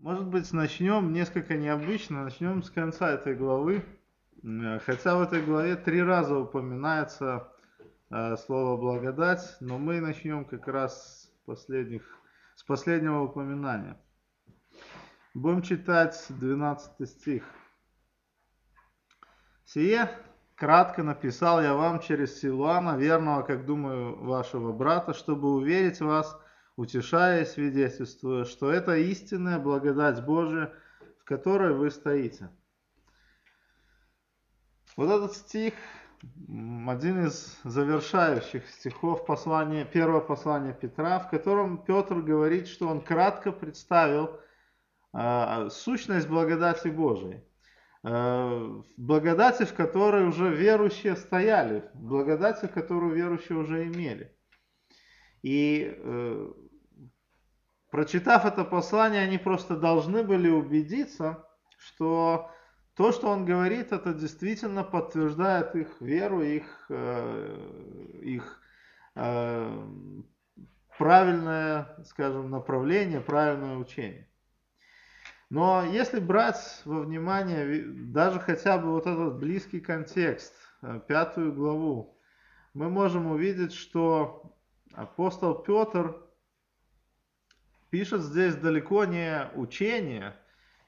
Может 0.00 0.28
быть, 0.28 0.50
начнем 0.54 1.12
несколько 1.12 1.58
необычно, 1.58 2.24
начнем 2.24 2.62
с 2.62 2.70
конца 2.70 3.10
этой 3.10 3.34
главы. 3.34 3.84
Э, 4.42 4.78
хотя 4.78 5.14
в 5.14 5.20
этой 5.20 5.42
главе 5.42 5.76
три 5.76 6.02
раза 6.02 6.38
упоминается 6.38 7.52
э, 8.08 8.34
слово 8.38 8.78
благодать, 8.78 9.58
но 9.60 9.76
мы 9.76 10.00
начнем 10.00 10.46
как 10.46 10.68
раз 10.68 11.24
с, 11.24 11.44
последних, 11.44 12.02
с 12.54 12.62
последнего 12.62 13.20
упоминания. 13.24 14.00
Будем 15.34 15.60
читать 15.60 16.24
12 16.30 17.06
стих. 17.06 17.44
«Сие 19.66 20.08
кратко 20.54 21.02
написал 21.02 21.60
я 21.60 21.74
вам 21.74 22.00
через 22.00 22.40
Силуана, 22.40 22.96
верного, 22.96 23.42
как 23.42 23.66
думаю, 23.66 24.16
вашего 24.24 24.72
брата, 24.72 25.12
чтобы 25.12 25.52
уверить 25.52 26.00
вас, 26.00 26.40
утешая 26.80 27.42
и 27.42 27.44
свидетельствуя, 27.44 28.46
что 28.46 28.72
это 28.72 28.96
истинная 28.96 29.58
благодать 29.58 30.24
Божия, 30.24 30.72
в 31.18 31.24
которой 31.24 31.74
вы 31.74 31.90
стоите. 31.90 32.48
Вот 34.96 35.10
этот 35.10 35.36
стих, 35.36 35.74
один 36.22 37.26
из 37.26 37.58
завершающих 37.64 38.66
стихов 38.66 39.26
послания, 39.26 39.84
первого 39.84 40.20
послания 40.20 40.72
Петра, 40.72 41.18
в 41.18 41.28
котором 41.28 41.84
Петр 41.84 42.14
говорит, 42.14 42.66
что 42.66 42.88
он 42.88 43.02
кратко 43.02 43.52
представил 43.52 44.40
э, 45.12 45.68
сущность 45.70 46.28
благодати 46.28 46.88
Божией. 46.88 47.44
Э, 48.04 48.80
благодати, 48.96 49.64
в 49.64 49.74
которой 49.74 50.26
уже 50.26 50.48
верующие 50.48 51.14
стояли, 51.16 51.84
благодати, 51.92 52.68
которую 52.68 53.14
верующие 53.14 53.58
уже 53.58 53.86
имели. 53.86 54.34
И 55.42 55.94
э, 55.96 56.52
прочитав 57.90 58.44
это 58.44 58.64
послание, 58.64 59.22
они 59.22 59.38
просто 59.38 59.76
должны 59.76 60.22
были 60.22 60.48
убедиться, 60.48 61.46
что 61.78 62.50
то, 62.94 63.12
что 63.12 63.28
он 63.28 63.44
говорит, 63.44 63.92
это 63.92 64.12
действительно 64.12 64.84
подтверждает 64.84 65.74
их 65.74 66.00
веру, 66.00 66.42
их, 66.42 66.86
э, 66.90 68.18
их 68.22 68.60
э, 69.14 69.88
правильное, 70.98 71.96
скажем, 72.04 72.50
направление, 72.50 73.20
правильное 73.20 73.76
учение. 73.76 74.28
Но 75.48 75.82
если 75.84 76.20
брать 76.20 76.82
во 76.84 77.00
внимание 77.00 77.82
даже 77.86 78.38
хотя 78.38 78.78
бы 78.78 78.92
вот 78.92 79.06
этот 79.06 79.38
близкий 79.38 79.80
контекст, 79.80 80.54
э, 80.82 81.00
пятую 81.08 81.52
главу, 81.52 82.16
мы 82.74 82.88
можем 82.88 83.26
увидеть, 83.26 83.72
что 83.72 84.54
апостол 84.92 85.54
Петр 85.54 86.29
пишет 87.90 88.22
здесь 88.22 88.54
далеко 88.54 89.04
не 89.04 89.48
учение 89.54 90.34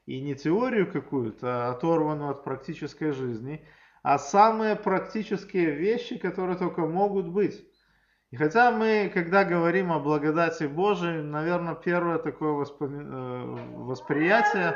и 0.05 0.21
не 0.21 0.35
теорию 0.35 0.91
какую-то, 0.91 1.69
оторванную 1.69 2.31
от 2.31 2.43
практической 2.43 3.11
жизни, 3.11 3.65
а 4.01 4.17
самые 4.17 4.75
практические 4.75 5.71
вещи, 5.71 6.17
которые 6.17 6.57
только 6.57 6.81
могут 6.81 7.27
быть. 7.27 7.65
И 8.31 8.35
хотя 8.35 8.71
мы, 8.71 9.11
когда 9.13 9.43
говорим 9.43 9.91
о 9.91 9.99
благодати 9.99 10.63
Божией, 10.63 11.21
наверное, 11.21 11.75
первое 11.75 12.17
такое 12.17 12.51
воспоми... 12.53 13.03
Э, 13.05 13.83
восприятие, 13.83 14.75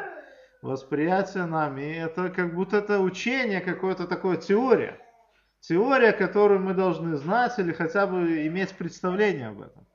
восприятие 0.61 1.45
нами, 1.45 1.97
это 1.97 2.29
как 2.29 2.53
будто 2.53 2.77
это 2.77 2.99
учение, 2.99 3.61
какое-то 3.61 4.05
такое 4.05 4.37
теория. 4.37 4.99
Теория, 5.59 6.11
которую 6.11 6.59
мы 6.59 6.75
должны 6.75 7.17
знать 7.17 7.57
или 7.57 7.71
хотя 7.71 8.05
бы 8.05 8.45
иметь 8.45 8.75
представление 8.75 9.47
об 9.47 9.61
этом. 9.61 9.86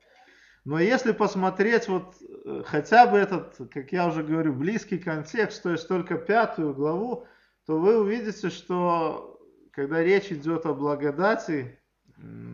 Но 0.65 0.79
если 0.79 1.11
посмотреть 1.11 1.87
вот 1.87 2.15
э, 2.21 2.63
хотя 2.65 3.05
бы 3.07 3.17
этот, 3.17 3.57
как 3.71 3.91
я 3.91 4.07
уже 4.07 4.23
говорю, 4.23 4.53
близкий 4.53 4.97
контекст, 4.97 5.61
то 5.61 5.71
есть 5.71 5.87
только 5.87 6.17
пятую 6.17 6.73
главу, 6.73 7.27
то 7.65 7.79
вы 7.79 7.99
увидите, 7.99 8.49
что 8.49 9.41
когда 9.71 10.01
речь 10.01 10.31
идет 10.31 10.65
о 10.65 10.73
благодати, 10.73 11.79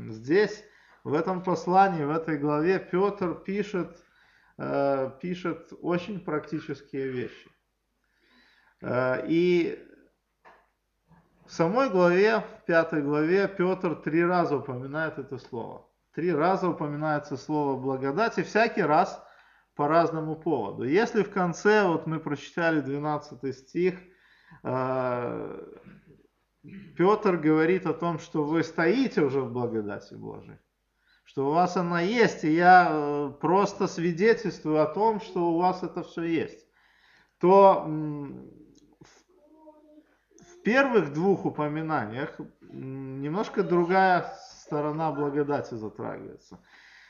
здесь, 0.09 0.63
в 1.03 1.13
этом 1.13 1.43
послании, 1.43 2.03
в 2.03 2.11
этой 2.11 2.37
главе, 2.37 2.79
Петр 2.79 3.35
пишет, 3.35 4.03
э, 4.57 5.11
пишет 5.21 5.71
очень 5.81 6.19
практические 6.19 7.09
вещи. 7.09 7.49
Э, 8.81 9.25
и 9.27 9.85
в 11.45 11.51
самой 11.51 11.89
главе, 11.89 12.39
в 12.39 12.65
пятой 12.65 13.01
главе, 13.01 13.47
Петр 13.47 13.95
три 13.95 14.23
раза 14.23 14.57
упоминает 14.57 15.17
это 15.19 15.37
слово. 15.37 15.88
Три 16.19 16.33
раза 16.33 16.67
упоминается 16.67 17.37
слово 17.37 17.79
благодать, 17.79 18.37
и 18.37 18.43
всякий 18.43 18.81
раз 18.81 19.23
по 19.73 19.87
разному 19.87 20.35
поводу. 20.35 20.83
Если 20.83 21.23
в 21.23 21.31
конце, 21.31 21.87
вот 21.87 22.07
мы 22.07 22.19
прочитали 22.19 22.81
12 22.81 23.55
стих, 23.55 23.97
э, 24.63 25.75
Петр 26.97 27.37
говорит 27.37 27.85
о 27.85 27.93
том, 27.93 28.19
что 28.19 28.43
вы 28.43 28.63
стоите 28.63 29.21
уже 29.21 29.39
в 29.39 29.53
благодати 29.53 30.13
Божией, 30.15 30.57
что 31.23 31.47
у 31.47 31.53
вас 31.53 31.77
она 31.77 32.01
есть, 32.01 32.43
и 32.43 32.51
я 32.51 32.89
э, 32.91 33.31
просто 33.39 33.87
свидетельствую 33.87 34.81
о 34.81 34.87
том, 34.87 35.21
что 35.21 35.53
у 35.53 35.57
вас 35.57 35.83
это 35.83 36.03
все 36.03 36.23
есть, 36.23 36.67
то 37.37 37.85
в 40.41 40.61
первых 40.65 41.13
двух 41.13 41.45
упоминаниях 41.45 42.37
немножко 42.59 43.63
другая 43.63 44.33
сторона 44.69 45.11
благодати 45.11 45.75
затрагивается. 45.75 46.57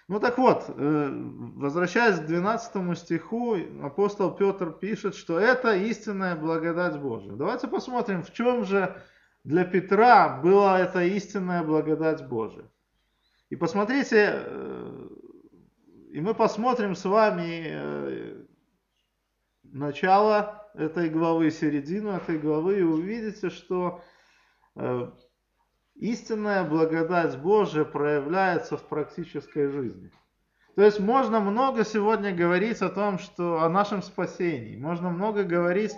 Ну 0.07 0.19
так 0.19 0.37
вот, 0.37 0.63
э, 0.69 1.09
возвращаясь 1.57 2.19
к 2.19 2.25
12 2.25 2.95
стиху, 2.95 3.57
апостол 3.83 4.31
Петр 4.31 4.71
пишет, 4.71 5.13
что 5.13 5.37
это 5.37 5.75
истинная 5.75 6.35
благодать 6.35 6.99
Божия. 6.99 7.33
Давайте 7.33 7.67
посмотрим, 7.67 8.23
в 8.23 8.31
чем 8.31 8.63
же 8.63 8.95
для 9.43 9.65
Петра 9.65 10.39
была 10.41 10.79
эта 10.79 11.03
истинная 11.03 11.63
благодать 11.63 12.27
Божия. 12.27 12.65
И 13.49 13.57
посмотрите, 13.57 14.41
э, 14.45 15.07
и 16.13 16.21
мы 16.21 16.33
посмотрим 16.33 16.95
с 16.95 17.05
вами 17.05 17.65
э, 17.67 18.45
начало 19.63 20.71
этой 20.75 21.09
главы, 21.09 21.51
середину 21.51 22.11
этой 22.11 22.39
главы, 22.39 22.79
и 22.79 22.83
увидите, 22.83 23.49
что 23.49 24.01
истинная 25.99 26.63
благодать 26.63 27.37
Божия 27.37 27.83
проявляется 27.83 28.77
в 28.77 28.83
практической 28.83 29.67
жизни. 29.67 30.11
То 30.75 30.83
есть 30.83 30.99
можно 30.99 31.41
много 31.41 31.83
сегодня 31.83 32.33
говорить 32.33 32.81
о 32.81 32.89
том, 32.89 33.19
что 33.19 33.61
о 33.61 33.69
нашем 33.69 34.01
спасении. 34.01 34.77
Можно 34.77 35.09
много 35.09 35.43
говорить 35.43 35.91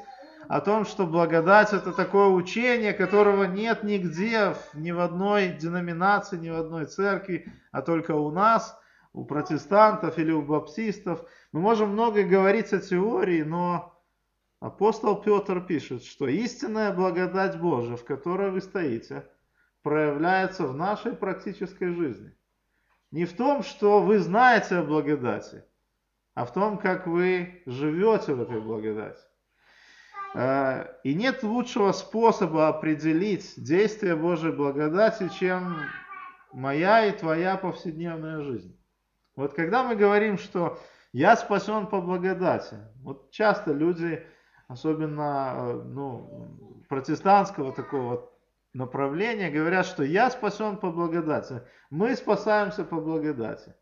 о 0.47 0.59
том, 0.59 0.85
что 0.85 1.05
благодать 1.05 1.71
это 1.71 1.91
такое 1.91 2.27
учение, 2.27 2.93
которого 2.93 3.43
нет 3.43 3.83
нигде, 3.83 4.55
ни 4.73 4.89
в 4.89 4.99
одной 4.99 5.49
деноминации, 5.49 6.37
ни 6.37 6.49
в 6.49 6.55
одной 6.55 6.85
церкви, 6.85 7.51
а 7.71 7.83
только 7.83 8.15
у 8.15 8.31
нас, 8.31 8.75
у 9.13 9.23
протестантов 9.23 10.17
или 10.17 10.31
у 10.31 10.41
баптистов. 10.41 11.23
Мы 11.51 11.61
можем 11.61 11.89
много 11.89 12.23
говорить 12.23 12.73
о 12.73 12.79
теории, 12.79 13.43
но 13.43 14.01
апостол 14.59 15.21
Петр 15.21 15.61
пишет, 15.61 16.03
что 16.03 16.27
истинная 16.27 16.91
благодать 16.91 17.59
Божия, 17.59 17.97
в 17.97 18.03
которой 18.03 18.49
вы 18.49 18.61
стоите– 18.61 19.27
проявляется 19.83 20.67
в 20.67 20.75
нашей 20.75 21.13
практической 21.13 21.93
жизни. 21.93 22.35
Не 23.11 23.25
в 23.25 23.33
том, 23.33 23.63
что 23.63 24.01
вы 24.01 24.19
знаете 24.19 24.77
о 24.77 24.83
благодати, 24.83 25.63
а 26.33 26.45
в 26.45 26.53
том, 26.53 26.77
как 26.77 27.07
вы 27.07 27.61
живете 27.65 28.33
в 28.33 28.41
этой 28.41 28.61
благодати. 28.61 29.21
Э, 30.33 30.85
и 31.03 31.13
нет 31.13 31.43
лучшего 31.43 31.91
способа 31.91 32.69
определить 32.69 33.53
действие 33.57 34.15
Божьей 34.15 34.51
благодати, 34.51 35.29
чем 35.37 35.77
моя 36.53 37.05
и 37.05 37.17
твоя 37.17 37.57
повседневная 37.57 38.41
жизнь. 38.41 38.77
Вот 39.35 39.53
когда 39.53 39.83
мы 39.83 39.95
говорим, 39.95 40.37
что 40.37 40.79
я 41.11 41.35
спасен 41.35 41.87
по 41.87 41.99
благодати, 41.99 42.77
вот 43.01 43.31
часто 43.31 43.73
люди, 43.73 44.25
особенно 44.69 45.53
э, 45.55 45.73
ну, 45.83 46.83
протестантского 46.87 47.73
такого 47.73 48.30
направления 48.73 49.49
говорят, 49.49 49.85
что 49.85 50.03
я 50.03 50.29
спасен 50.29 50.77
по 50.77 50.91
благодати. 50.91 51.61
Мы 51.89 52.15
спасаемся 52.15 52.83
по 52.83 52.99
благодати. 52.99 53.73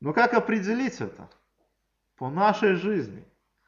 Но 0.00 0.12
как 0.12 0.34
определить 0.34 1.00
это? 1.00 1.30
По 2.16 2.30
нашей 2.30 2.74
жизни. 2.74 3.24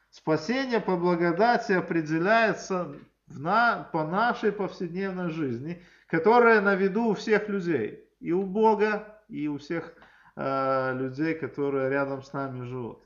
Спасение 0.09 0.79
по 0.79 0.95
благодати 0.95 1.73
определяется 1.73 2.95
в 3.27 3.39
на, 3.39 3.89
по 3.91 4.05
нашей 4.05 4.51
повседневной 4.51 5.29
жизни, 5.29 5.83
которая 6.07 6.61
на 6.61 6.75
виду 6.75 7.05
у 7.05 7.13
всех 7.13 7.49
людей. 7.49 8.07
И 8.19 8.31
у 8.31 8.43
Бога, 8.43 9.21
и 9.27 9.47
у 9.47 9.57
всех 9.57 9.93
э, 10.35 10.93
людей, 10.97 11.35
которые 11.35 11.89
рядом 11.89 12.23
с 12.23 12.33
нами 12.33 12.63
живут. 12.63 13.01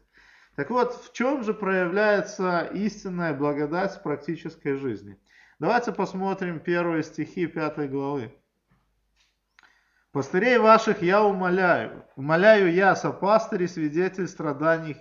Так 0.55 0.69
вот, 0.69 0.93
в 0.93 1.13
чем 1.13 1.43
же 1.43 1.53
проявляется 1.53 2.69
истинная 2.73 3.33
благодать 3.33 3.95
в 3.95 4.03
практической 4.03 4.75
жизни? 4.75 5.17
Давайте 5.59 5.91
посмотрим 5.91 6.61
первые 6.61 7.03
стихи 7.03 7.45
пятой 7.45 7.89
главы. 7.89 8.33
«Пастырей 10.13 10.57
ваших 10.57 11.01
я 11.01 11.21
умоляю, 11.21 12.05
умоляю 12.15 12.73
я, 12.73 12.95
сопастыри, 12.95 13.65
свидетель 13.65 14.29
страданий 14.29 14.95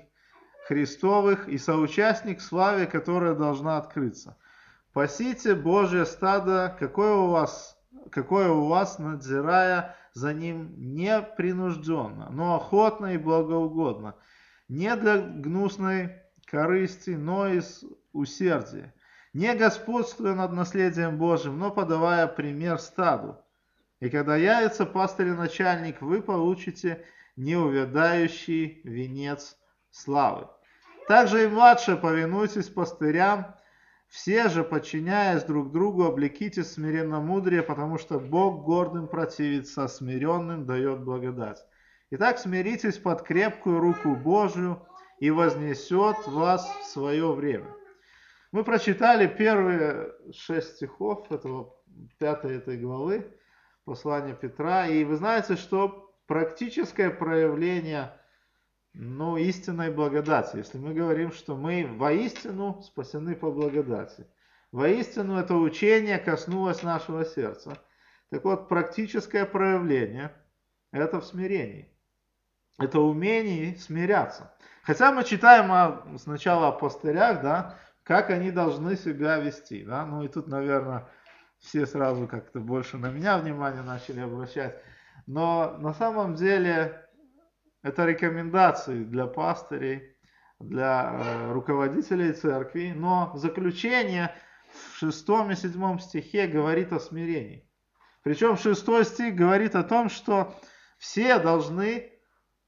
Христовых 0.67 1.49
и 1.49 1.59
соучастник 1.59 2.41
славе, 2.41 2.87
которая 2.87 3.35
должна 3.35 3.79
открыться. 3.79 4.37
Пасите 4.93 5.55
Божье 5.55 6.05
стадо, 6.05 6.77
какое 6.77 7.15
у 7.15 7.29
вас, 7.29 7.79
какое 8.11 8.49
у 8.49 8.67
вас, 8.67 8.99
надзирая 8.99 9.95
за 10.13 10.35
ним 10.35 10.75
непринужденно, 10.77 12.31
но 12.31 12.57
охотно 12.57 13.15
и 13.15 13.17
благоугодно, 13.17 14.17
не 14.67 14.95
для 14.97 15.19
гнусной 15.19 16.21
корысти, 16.47 17.11
но 17.11 17.47
из 17.47 17.85
усердия, 18.13 18.93
не 19.39 19.55
господствуя 19.55 20.35
над 20.35 20.53
наследием 20.53 21.17
Божьим, 21.17 21.61
но 21.61 21.71
подавая 21.71 22.27
пример 22.27 22.81
стаду. 22.81 23.39
И 24.01 24.11
когда 24.11 24.35
явится 24.35 24.85
пастырь 24.85 25.29
и 25.29 25.33
начальник, 25.33 26.03
вы 26.03 26.21
получите 26.23 27.05
неувядающий 27.37 28.81
венец 28.83 29.57
славы. 29.91 30.49
Также 31.07 31.45
и 31.45 31.47
младшие 31.47 31.97
повинуйтесь 31.97 32.69
пастырям, 32.69 33.55
все 34.09 34.49
же, 34.49 34.65
подчиняясь 34.65 35.45
друг 35.45 35.71
другу, 35.71 36.05
облекитесь 36.05 36.73
смиренно 36.73 37.21
мудрее, 37.21 37.63
потому 37.63 37.97
что 37.97 38.19
Бог 38.19 38.65
гордым 38.65 39.07
противится, 39.07 39.85
а 39.85 39.89
смиренным 39.89 40.67
дает 40.67 41.05
благодать. 41.05 41.65
Итак, 42.11 42.39
смиритесь 42.39 42.99
под 42.99 43.23
крепкую 43.23 43.79
руку 43.79 44.17
Божию, 44.17 44.85
и 45.21 45.31
вознесет 45.31 46.17
вас 46.27 46.69
в 46.81 46.85
свое 46.85 47.33
время. 47.33 47.67
Мы 48.51 48.65
прочитали 48.65 49.27
первые 49.27 50.15
шесть 50.33 50.77
стихов 50.77 51.31
этого 51.31 51.75
пятой 52.19 52.57
этой 52.57 52.79
главы 52.79 53.31
послания 53.85 54.35
Петра, 54.35 54.87
и 54.87 55.05
вы 55.05 55.17
знаете, 55.17 55.57
что 55.57 56.15
практическое 56.27 57.11
проявление 57.11 58.13
ну, 58.95 59.37
истинной 59.37 59.91
благодати. 59.91 60.57
Если 60.57 60.79
мы 60.79 60.95
говорим, 60.95 61.33
что 61.33 61.57
мы 61.57 61.87
воистину 61.87 62.83
спасены 62.83 63.37
по 63.37 63.51
благодати. 63.51 64.27
Воистину 64.73 65.39
это 65.39 65.55
учение 65.55 66.19
коснулось 66.19 66.83
нашего 66.83 67.25
сердца. 67.25 67.79
Так 68.31 68.45
вот, 68.45 68.69
практическое 68.69 69.47
проявление– 69.47 70.33
это 70.93 71.21
в 71.21 71.25
смирении. 71.25 71.91
Это 72.79 73.01
умение 73.01 73.77
смиряться. 73.77 74.55
Хотя 74.83 75.13
мы 75.13 75.25
читаем 75.25 75.73
о, 75.73 76.19
сначала 76.19 76.69
о 76.69 76.73
пастырях, 76.73 77.43
да, 77.43 77.79
как 78.09 78.31
они 78.31 78.51
должны 78.51 78.97
себя 78.97 79.37
вести. 79.37 79.85
Да? 79.85 80.07
Ну 80.07 80.23
и 80.23 80.29
тут, 80.29 80.49
наверное, 80.49 81.07
все 81.59 81.85
сразу 81.85 82.27
как-то 82.27 82.59
больше 82.59 82.97
на 82.97 83.11
меня 83.11 83.37
внимание 83.37 83.83
начали 83.83 84.21
обращать. 84.21 84.81
Но 85.27 85.77
на 85.79 85.93
самом 85.93 86.35
деле 86.35 87.07
это 87.83 88.07
рекомендации 88.07 89.05
для 89.05 89.27
пастырей, 89.27 90.17
для 90.59 91.13
э, 91.13 91.53
руководителей 91.53 92.33
церкви, 92.33 92.95
но 92.97 93.33
заключение 93.37 94.35
в 94.73 94.97
шестом 94.97 95.51
и 95.51 95.55
седьмом 95.55 95.99
стихе 95.99 96.47
говорит 96.47 96.95
о 96.95 97.01
смирении. 97.01 97.71
Причем 98.23 98.57
шестой 98.57 99.05
стих 99.05 99.35
говорит 99.35 99.75
о 99.75 99.85
том, 99.85 100.09
что 100.09 100.55
все 100.97 101.39
должны 101.39 102.11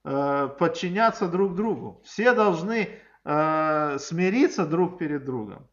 э, 0.05 0.49
подчиняться 0.59 1.29
друг 1.29 1.55
другу, 1.55 2.03
все 2.05 2.35
должны 2.35 3.01
э, 3.25 3.99
смириться 3.99 4.67
друг 4.67 4.99
перед 4.99 5.25
другом. 5.25 5.67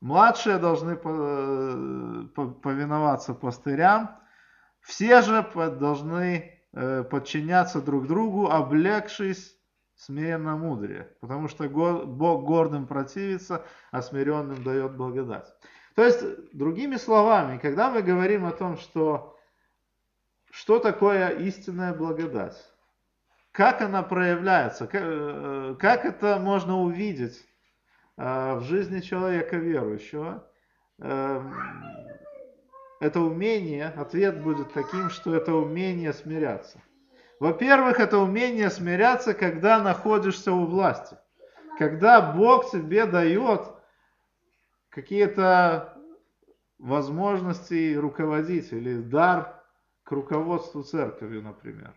Младшие 0.00 0.58
должны 0.58 0.96
повиноваться 2.34 3.34
пастырям, 3.34 4.18
все 4.80 5.22
же 5.22 5.46
должны 5.54 6.62
Э, 6.74 7.04
подчиняться 7.04 7.82
друг 7.82 8.06
другу, 8.06 8.48
облегшись 8.50 9.54
смиренно 9.94 10.56
мудрее, 10.56 11.14
потому 11.20 11.48
что 11.48 11.68
Бог 11.68 12.44
гордым 12.46 12.86
противится, 12.86 13.66
а 13.90 14.00
смиренным 14.00 14.64
дает 14.64 14.96
благодать. 14.96 15.52
То 15.94 16.02
есть, 16.02 16.24
другими 16.54 16.96
словами, 16.96 17.58
когда 17.58 17.90
мы 17.90 18.00
говорим 18.00 18.46
о 18.46 18.52
том, 18.52 18.78
что 18.78 19.38
что 20.50 20.78
такое 20.78 21.28
истинная 21.28 21.92
благодать, 21.92 22.56
как 23.52 23.82
она 23.82 24.02
проявляется, 24.02 24.86
как, 24.86 25.02
э, 25.04 25.76
как 25.78 26.04
это 26.06 26.38
можно 26.38 26.80
увидеть 26.80 27.46
э, 28.16 28.54
в 28.54 28.62
жизни 28.62 29.00
человека 29.00 29.56
верующего, 29.56 30.50
эм, 30.98 31.54
это 33.00 33.20
умение, 33.20 33.88
ответ 33.88 34.42
будет 34.42 34.72
таким, 34.72 35.10
что 35.10 35.34
это 35.34 35.54
умение 35.54 36.12
смиряться. 36.12 36.80
Во-первых, 37.40 38.00
это 38.00 38.18
умение 38.18 38.70
смиряться, 38.70 39.34
когда 39.34 39.82
находишься 39.82 40.52
у 40.52 40.64
власти. 40.64 41.16
Когда 41.78 42.20
Бог 42.20 42.70
тебе 42.70 43.04
дает 43.06 43.62
какие-то 44.90 45.98
возможности 46.78 47.94
руководить 47.96 48.72
или 48.72 49.00
дар 49.02 49.60
к 50.04 50.12
руководству 50.12 50.82
церковью, 50.84 51.42
например. 51.42 51.94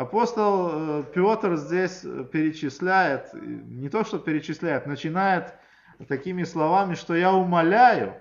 Апостол 0.00 0.70
э, 0.72 1.04
Петр 1.14 1.56
здесь 1.56 2.00
перечисляет, 2.32 3.34
не 3.34 3.90
то 3.90 4.02
что 4.02 4.18
перечисляет, 4.18 4.86
начинает 4.86 5.52
такими 6.08 6.44
словами, 6.44 6.94
что 6.94 7.14
я 7.14 7.34
умоляю, 7.34 8.14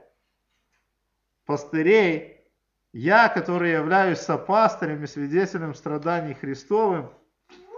пастырей, 1.45 2.43
я, 2.91 3.29
который 3.29 3.71
являюсь 3.71 4.19
сопастырем 4.19 5.05
и 5.05 5.07
свидетелем 5.07 5.73
страданий 5.73 6.33
Христовым, 6.33 7.13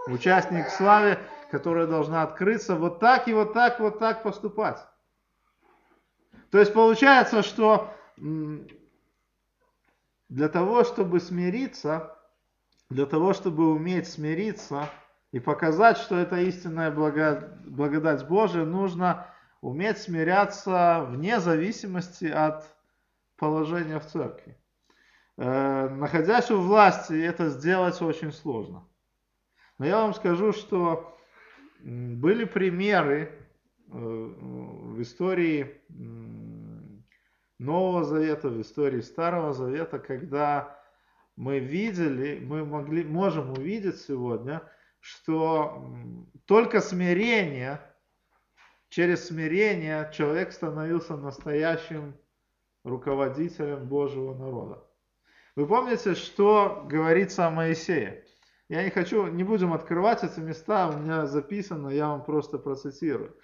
участник 0.08 0.68
славы, 0.70 1.16
которая 1.52 1.86
должна 1.86 2.24
открыться, 2.24 2.74
вот 2.74 2.98
так 2.98 3.28
и 3.28 3.32
вот 3.32 3.52
так, 3.52 3.78
вот 3.78 4.00
так 4.00 4.24
поступать. 4.24 4.84
То 6.50 6.58
есть 6.58 6.74
получается, 6.74 7.44
что 7.44 7.94
для 10.28 10.48
того, 10.48 10.82
чтобы 10.82 11.20
смириться, 11.20 12.18
для 12.92 13.06
того, 13.06 13.32
чтобы 13.32 13.72
уметь 13.72 14.08
смириться 14.08 14.88
и 15.32 15.40
показать, 15.40 15.96
что 15.96 16.16
это 16.16 16.36
истинная 16.36 16.90
благодать 16.90 18.28
Божия, 18.28 18.64
нужно 18.64 19.26
уметь 19.60 19.98
смиряться 19.98 21.06
вне 21.08 21.40
зависимости 21.40 22.26
от 22.26 22.64
положение 23.36 23.98
в 23.98 24.06
церкви. 24.06 24.58
Э, 25.38 25.88
находясь 25.88 26.50
у 26.50 26.60
власти, 26.60 27.14
это 27.14 27.48
сделать 27.48 28.00
очень 28.02 28.32
сложно. 28.32 28.86
Но 29.78 29.86
я 29.86 30.02
вам 30.02 30.12
скажу, 30.12 30.52
что 30.52 31.18
были 31.80 32.44
примеры 32.44 33.32
э, 33.32 33.96
в 33.96 35.00
истории 35.00 35.80
Нового 37.58 38.04
Завета, 38.04 38.48
в 38.48 38.60
истории 38.60 39.00
Старого 39.00 39.52
Завета, 39.52 39.98
когда 39.98 40.81
мы 41.36 41.58
видели, 41.58 42.38
мы 42.44 42.64
могли, 42.64 43.04
можем 43.04 43.52
увидеть 43.52 44.00
сегодня, 44.00 44.62
что 45.00 45.84
только 46.46 46.80
смирение, 46.80 47.80
через 48.88 49.26
смирение 49.26 50.10
человек 50.14 50.52
становился 50.52 51.16
настоящим 51.16 52.14
руководителем 52.84 53.88
Божьего 53.88 54.34
народа. 54.34 54.84
Вы 55.56 55.66
помните, 55.66 56.14
что 56.14 56.84
говорится 56.88 57.46
о 57.46 57.50
Моисее? 57.50 58.24
Я 58.68 58.84
не 58.84 58.90
хочу, 58.90 59.26
не 59.26 59.44
будем 59.44 59.74
открывать 59.74 60.24
эти 60.24 60.40
места, 60.40 60.88
у 60.88 60.98
меня 60.98 61.26
записано, 61.26 61.88
я 61.88 62.08
вам 62.08 62.24
просто 62.24 62.58
процитирую. 62.58 63.36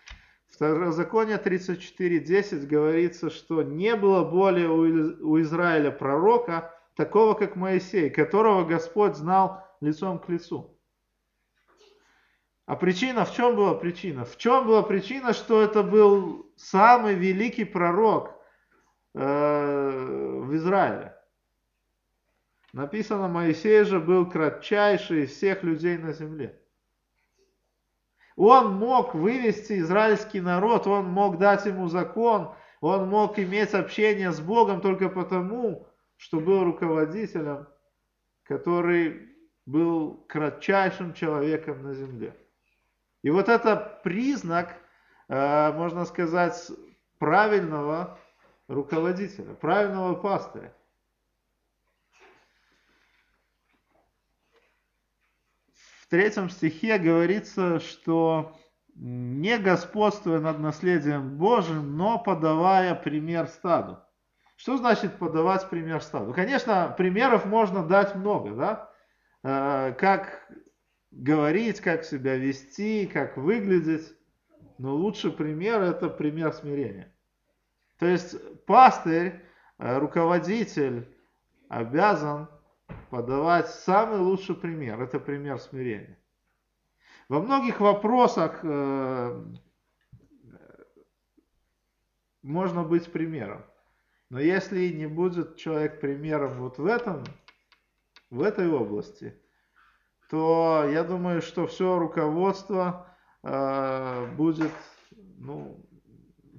В 0.46 0.54
Второзаконие 0.54 1.36
34.10 1.36 2.66
говорится, 2.66 3.28
что 3.28 3.62
не 3.62 3.94
было 3.94 4.24
более 4.24 4.70
у 4.70 5.38
Израиля 5.42 5.90
пророка, 5.90 6.74
такого 6.98 7.32
как 7.32 7.56
Моисей, 7.56 8.10
которого 8.10 8.66
Господь 8.66 9.16
знал 9.16 9.64
лицом 9.80 10.18
к 10.18 10.28
лицу. 10.28 10.78
А 12.66 12.76
причина, 12.76 13.24
в 13.24 13.34
чем 13.34 13.56
была 13.56 13.72
причина? 13.72 14.26
В 14.26 14.36
чем 14.36 14.66
была 14.66 14.82
причина, 14.82 15.32
что 15.32 15.62
это 15.62 15.82
был 15.82 16.52
самый 16.56 17.14
великий 17.14 17.64
пророк, 17.64 18.38
Э, 19.14 19.90
в 20.44 20.54
Израиле. 20.54 21.12
Написано, 22.72 23.26
Моисей 23.26 23.82
же 23.82 23.98
был 23.98 24.30
кратчайший 24.30 25.24
из 25.24 25.32
всех 25.32 25.64
людей 25.64 25.98
на 25.98 26.12
земле. 26.12 26.60
Он 28.36 28.74
мог 28.74 29.14
вывести 29.14 29.80
израильский 29.80 30.40
народ, 30.40 30.86
он 30.86 31.06
мог 31.06 31.38
дать 31.38 31.66
ему 31.66 31.88
закон, 31.88 32.54
он 32.80 33.08
мог 33.08 33.40
иметь 33.40 33.74
общение 33.74 34.30
с 34.30 34.38
Богом 34.38 34.80
только 34.80 35.08
потому, 35.08 35.88
что 36.18 36.40
был 36.40 36.64
руководителем, 36.64 37.66
который 38.42 39.34
был 39.64 40.24
кратчайшим 40.28 41.14
человеком 41.14 41.82
на 41.82 41.94
земле. 41.94 42.36
И 43.22 43.30
вот 43.30 43.48
это 43.48 44.00
признак, 44.02 44.76
э, 45.28 45.72
можно 45.72 46.04
сказать, 46.04 46.70
правильного 47.18 48.18
руководителя, 48.66 49.54
правильного 49.54 50.14
пастыря. 50.14 50.74
В 56.00 56.06
третьем 56.08 56.48
стихе 56.48 56.98
говорится, 56.98 57.80
что 57.80 58.58
не 58.94 59.58
господствуя 59.58 60.40
над 60.40 60.58
наследием 60.58 61.36
Божьим, 61.36 61.96
но 61.96 62.18
подавая 62.18 62.94
пример 62.94 63.46
стаду. 63.46 63.98
Что 64.58 64.76
значит 64.76 65.18
подавать 65.18 65.70
пример 65.70 66.02
стаду? 66.02 66.34
Конечно, 66.34 66.92
примеров 66.98 67.46
можно 67.46 67.86
дать 67.86 68.16
много, 68.16 68.56
да? 68.56 68.92
Э, 69.44 69.92
как 69.92 70.50
говорить, 71.12 71.80
как 71.80 72.02
себя 72.02 72.34
вести, 72.34 73.06
как 73.06 73.36
выглядеть. 73.36 74.12
Но 74.78 74.96
лучший 74.96 75.30
пример 75.30 75.80
это 75.82 76.08
пример 76.08 76.52
смирения. 76.52 77.14
То 78.00 78.06
есть 78.06 78.34
пастырь, 78.64 79.44
э, 79.78 79.98
руководитель 79.98 81.06
обязан 81.68 82.48
подавать 83.10 83.68
самый 83.68 84.18
лучший 84.18 84.56
пример. 84.56 85.00
Это 85.00 85.20
пример 85.20 85.60
смирения. 85.60 86.18
Во 87.28 87.40
многих 87.40 87.78
вопросах 87.78 88.58
э, 88.64 89.44
можно 92.42 92.82
быть 92.82 93.12
примером. 93.12 93.64
Но 94.30 94.40
если 94.40 94.88
не 94.88 95.06
будет 95.06 95.56
человек 95.56 96.00
примером 96.00 96.60
вот 96.60 96.78
в 96.78 96.86
этом, 96.86 97.24
в 98.30 98.42
этой 98.42 98.70
области, 98.70 99.34
то 100.28 100.86
я 100.90 101.02
думаю, 101.02 101.40
что 101.40 101.66
все 101.66 101.98
руководство 101.98 103.06
э, 103.42 104.26
будет, 104.36 104.72
ну, 105.38 105.82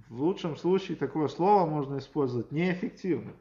в 0.09 0.23
лучшем 0.23 0.55
случае 0.57 0.97
такое 0.97 1.27
слово 1.27 1.67
можно 1.67 1.99
использовать, 1.99 2.51
неэффективным. 2.51 3.39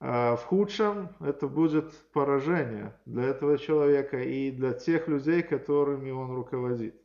Э, 0.00 0.36
в 0.36 0.44
худшем 0.44 1.14
это 1.20 1.46
будет 1.46 1.92
поражение 2.12 2.98
для 3.04 3.24
этого 3.24 3.58
человека 3.58 4.22
и 4.22 4.50
для 4.50 4.72
тех 4.72 5.08
людей, 5.08 5.42
которыми 5.42 6.10
он 6.10 6.34
руководит. 6.34 6.98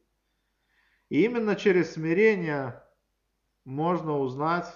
И 1.10 1.25
именно 1.25 1.58
через 1.58 1.94
смирение 1.94 2.82
можно 3.65 4.18
узнать, 4.18 4.74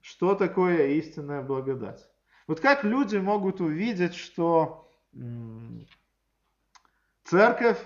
что 0.00 0.34
такое 0.34 0.88
истинная 0.88 1.42
благодать. 1.42 2.08
Вот 2.46 2.60
как 2.60 2.84
люди 2.84 3.16
могут 3.16 3.60
увидеть, 3.60 4.14
что 4.14 4.88
церковь 7.24 7.78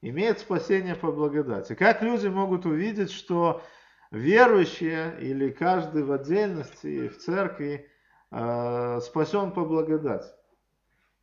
имеет 0.00 0.38
спасение 0.38 0.94
по 0.94 1.10
благодати? 1.10 1.74
Как 1.74 2.02
люди 2.02 2.28
могут 2.28 2.66
увидеть, 2.66 3.10
что 3.10 3.62
верующие 4.10 5.18
или 5.20 5.50
каждый 5.50 6.04
в 6.04 6.12
отдельности 6.12 7.08
в 7.08 7.18
церкви 7.18 7.90
э, 8.30 9.00
спасен 9.00 9.50
по 9.52 9.64
благодати? 9.64 10.28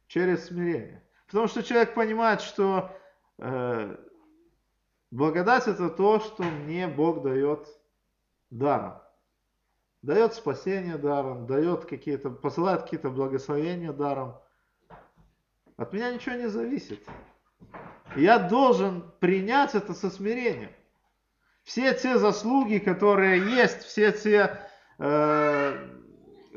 Через 0.08 0.48
смирение. 0.48 1.08
Потому 1.28 1.48
что 1.48 1.64
человек 1.64 1.94
понимает, 1.94 2.42
что 2.42 2.92
э, 3.38 3.98
благодать 5.10 5.68
это 5.68 5.90
то, 5.90 6.20
что 6.20 6.44
мне 6.44 6.88
Бог 6.88 7.24
дает 7.24 7.68
даром 8.50 9.03
дает 10.04 10.34
спасение 10.34 10.98
даром, 10.98 11.48
дает 11.48 11.86
какие-то, 11.86 12.30
посылает 12.30 12.84
какие-то 12.84 13.10
благословения 13.10 13.94
даром. 13.94 14.38
От 15.78 15.94
меня 15.94 16.14
ничего 16.14 16.36
не 16.36 16.50
зависит. 16.50 17.00
Я 18.16 18.38
должен 18.38 19.10
принять 19.20 19.74
это 19.74 19.94
со 19.94 20.12
смирением. 20.12 20.72
Все 21.64 21.94
те 21.96 22.18
заслуги, 22.20 22.78
которые 22.78 23.40
есть, 23.56 23.84
все 23.84 24.12
те, 24.12 24.60
э, 25.00 25.90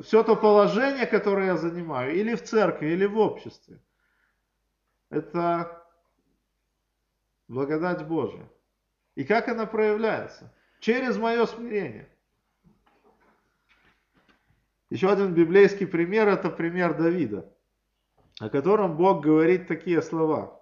все 0.02 0.22
то 0.24 0.34
положение, 0.34 1.06
которое 1.06 1.46
я 1.46 1.56
занимаю, 1.56 2.14
или 2.14 2.34
в 2.34 2.42
церкви, 2.42 2.88
или 2.88 3.06
в 3.06 3.16
обществе, 3.16 3.80
это 5.08 5.86
благодать 7.46 8.06
Божия. 8.06 8.50
И 9.14 9.22
как 9.22 9.48
она 9.48 9.66
проявляется? 9.66 10.52
Через 10.80 11.16
мое 11.16 11.46
смирение. 11.46 12.10
Еще 14.90 15.10
один 15.10 15.34
библейский 15.34 15.86
пример– 15.86 16.28
это 16.28 16.48
пример 16.48 16.96
Давида, 16.96 17.52
о 18.40 18.48
котором 18.48 18.96
Бог 18.96 19.24
говорит 19.24 19.66
такие 19.66 20.00
слова. 20.00 20.60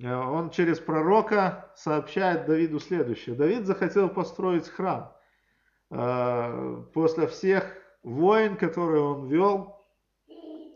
Э, 0.00 0.14
он 0.14 0.50
через 0.50 0.78
пророка 0.78 1.72
сообщает 1.76 2.46
Давиду 2.46 2.78
следующее. 2.78 3.34
Давид 3.34 3.66
захотел 3.66 4.08
построить 4.08 4.68
храм. 4.68 5.12
Э, 5.90 6.84
после 6.94 7.26
всех 7.26 7.76
войн, 8.04 8.56
которые 8.56 9.02
он 9.02 9.28
вел, 9.28 9.84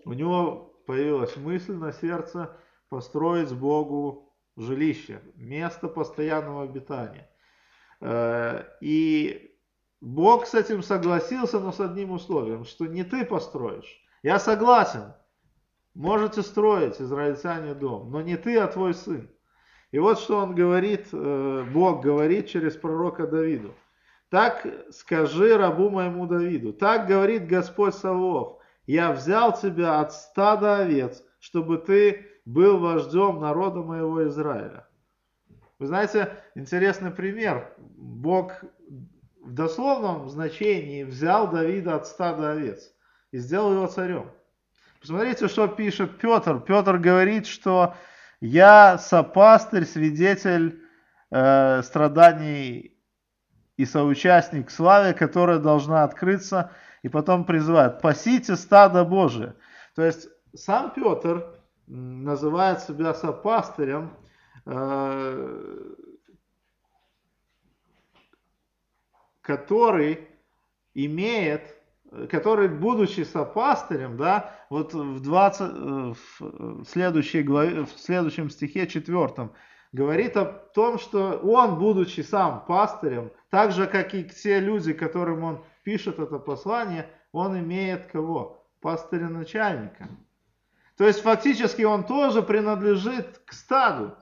у 0.04 0.12
него 0.12 0.75
появилась 0.87 1.37
мысль 1.37 1.75
на 1.75 1.93
сердце 1.93 2.57
построить 2.88 3.52
Богу 3.52 4.35
жилище, 4.57 5.21
место 5.37 5.88
постоянного 5.88 6.64
обитания. 6.64 7.31
Э, 8.00 8.64
и 8.81 9.53
Бог 10.04 10.46
с 10.46 10.52
этим 10.52 10.82
согласился, 10.82 11.58
но 11.58 11.73
с 11.73 11.80
одним 11.80 12.11
условием, 12.11 12.66
что 12.66 12.84
не 12.84 13.04
ты 13.04 13.25
построишь. 13.25 14.04
Я 14.23 14.38
согласен, 14.38 15.14
можете 15.94 16.42
строить, 16.42 17.00
израильтяне, 17.00 17.73
дом, 17.73 18.11
но 18.11 18.20
не 18.20 18.37
ты, 18.37 18.58
а 18.58 18.66
твой 18.66 18.92
сын. 18.92 19.30
И 19.92 19.99
вот 19.99 20.18
что 20.18 20.37
он 20.37 20.54
говорит, 20.54 21.08
э, 21.11 21.64
Бог 21.73 22.02
говорит 22.02 22.49
через 22.49 22.76
пророка 22.76 23.26
Давиду. 23.26 23.73
Так 24.28 24.66
скажи 24.90 25.56
рабу 25.56 25.88
моему 25.88 26.26
Давиду, 26.26 26.75
так 26.75 27.06
говорит 27.06 27.46
Господь 27.46 27.94
Савов, 27.94 28.58
я 28.87 29.11
взял 29.11 29.58
тебя 29.58 30.00
от 30.00 30.12
стада 30.12 30.80
овец, 30.80 31.25
чтобы 31.40 31.78
ты 31.78 32.26
был 32.44 32.78
вождем 32.78 33.40
народа 33.40 33.80
моего 33.80 34.28
Израиля. 34.28 34.87
Вы 35.78 35.87
знаете, 35.87 36.30
интересный 36.54 37.11
пример. 37.11 37.75
Бог 37.78 38.52
в 39.44 39.52
дословном 39.52 40.28
значении 40.30 41.04
взял 41.04 41.50
Давида 41.50 41.96
от 41.96 42.06
стада 42.06 42.52
овец 42.52 42.90
и 43.30 43.38
сделал 43.38 43.72
его 43.72 43.86
царем. 43.86 44.30
Посмотрите, 45.00 45.48
что 45.48 45.68
пишет 45.68 46.18
Петр. 46.18 46.60
Петр 46.60 46.96
говорит, 46.96 47.46
что 47.46 47.94
я 48.40 48.96
сопастырь, 48.96 49.84
свидетель 49.84 50.82
э, 51.30 51.82
страданий 51.82 52.96
и 53.76 53.84
соучастник 53.84 54.70
славы, 54.70 55.12
которая 55.12 55.58
должна 55.58 56.04
открыться, 56.04 56.70
и 57.02 57.08
потом 57.10 57.44
призывает, 57.44 58.00
пасите 58.00 58.56
стадо 58.56 59.04
Божие. 59.04 59.56
То 59.94 60.02
есть 60.02 60.28
сам 60.54 60.90
Петр 60.94 61.54
называет 61.86 62.80
себя 62.80 63.12
сопастырем, 63.12 64.16
э, 64.64 65.94
который 69.44 70.26
имеет, 70.94 71.76
который, 72.30 72.68
будучи 72.68 73.20
сопастырем, 73.20 74.16
да, 74.16 74.54
вот 74.70 74.94
в, 74.94 75.20
20, 75.20 75.60
э, 75.60 76.14
в, 76.40 76.84
следующей 76.86 77.42
главе, 77.42 77.84
в 77.84 77.90
следующем 77.90 78.48
стихе 78.48 78.86
четвертом, 78.86 79.52
говорит 79.92 80.36
о 80.36 80.46
том, 80.46 80.98
что 80.98 81.38
он, 81.42 81.78
будучи 81.78 82.22
сам 82.22 82.64
пастырем, 82.66 83.30
так 83.50 83.72
же, 83.72 83.86
как 83.86 84.14
и 84.14 84.24
те 84.24 84.60
люди, 84.60 84.92
которым 84.94 85.44
он 85.44 85.64
пишет 85.82 86.18
это 86.18 86.38
послание, 86.38 87.08
он 87.32 87.58
имеет 87.58 88.06
кого? 88.06 88.66
Пастыря 88.80 89.28
начальника. 89.28 90.08
То 90.96 91.06
есть 91.06 91.20
фактически 91.20 91.82
он 91.82 92.04
тоже 92.04 92.42
принадлежит 92.42 93.42
к 93.44 93.52
стаду. 93.52 94.14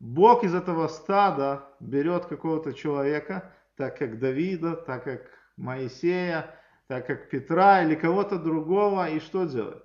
Бог 0.00 0.44
из 0.44 0.54
этого 0.54 0.88
стада 0.88 1.68
берет 1.78 2.24
какого-то 2.24 2.72
человека, 2.72 3.54
так 3.76 3.98
как 3.98 4.18
Давида, 4.18 4.76
так 4.76 5.04
как 5.04 5.20
Моисея, 5.58 6.54
так 6.86 7.06
как 7.06 7.28
Петра 7.28 7.82
или 7.82 7.94
кого-то 7.94 8.38
другого, 8.38 9.10
и 9.10 9.20
что 9.20 9.44
делает? 9.44 9.84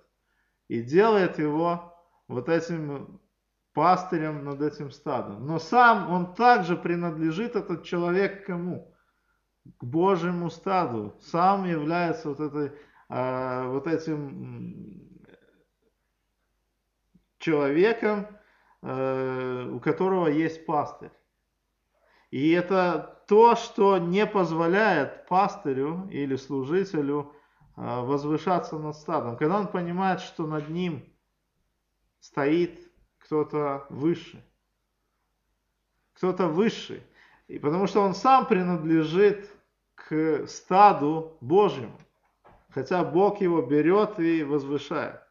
И 0.69 0.81
делает 0.81 1.37
его 1.37 1.93
вот 2.29 2.47
этим 2.47 3.19
пастырем 3.73 4.45
над 4.45 4.61
этим 4.61 4.89
стадом. 4.89 5.45
Но 5.45 5.59
сам 5.59 6.09
он 6.09 6.33
также 6.33 6.77
принадлежит, 6.77 7.57
этот 7.57 7.83
человек, 7.83 8.45
кому? 8.45 8.95
К 9.77 9.83
Божьему 9.83 10.49
стаду. 10.49 11.13
Сам 11.19 11.65
является 11.65 12.29
вот, 12.29 12.39
этой, 12.39 12.71
э, 13.09 13.67
вот 13.67 13.87
этим 13.87 15.11
человеком, 17.37 18.27
у 18.85 19.79
которого 19.79 20.27
есть 20.27 20.65
пастырь. 20.65 21.11
И 22.29 22.51
это 22.51 23.23
то, 23.27 23.55
что 23.55 23.97
не 23.97 24.25
позволяет 24.25 25.25
пастырю 25.27 26.07
или 26.11 26.35
служителю 26.35 27.33
э, 27.77 28.01
возвышаться 28.01 28.77
над 28.77 28.95
стадом. 28.95 29.37
Когда 29.37 29.59
он 29.59 29.67
понимает, 29.67 30.19
что 30.19 30.45
над 30.45 30.69
ним 30.69 31.03
стоит 32.19 32.79
кто-то 33.19 33.85
выше. 33.89 34.43
Кто-то 36.13 36.47
высший. 36.47 37.03
И 37.47 37.57
потому 37.59 37.87
что 37.87 38.01
он 38.01 38.13
сам 38.13 38.45
принадлежит 38.47 39.49
к 39.95 40.45
стаду 40.47 41.37
Божьему. 41.41 41.97
Хотя 42.69 43.03
Бог 43.03 43.41
его 43.41 43.61
берет 43.61 44.19
и 44.19 44.43
возвышает. 44.43 45.21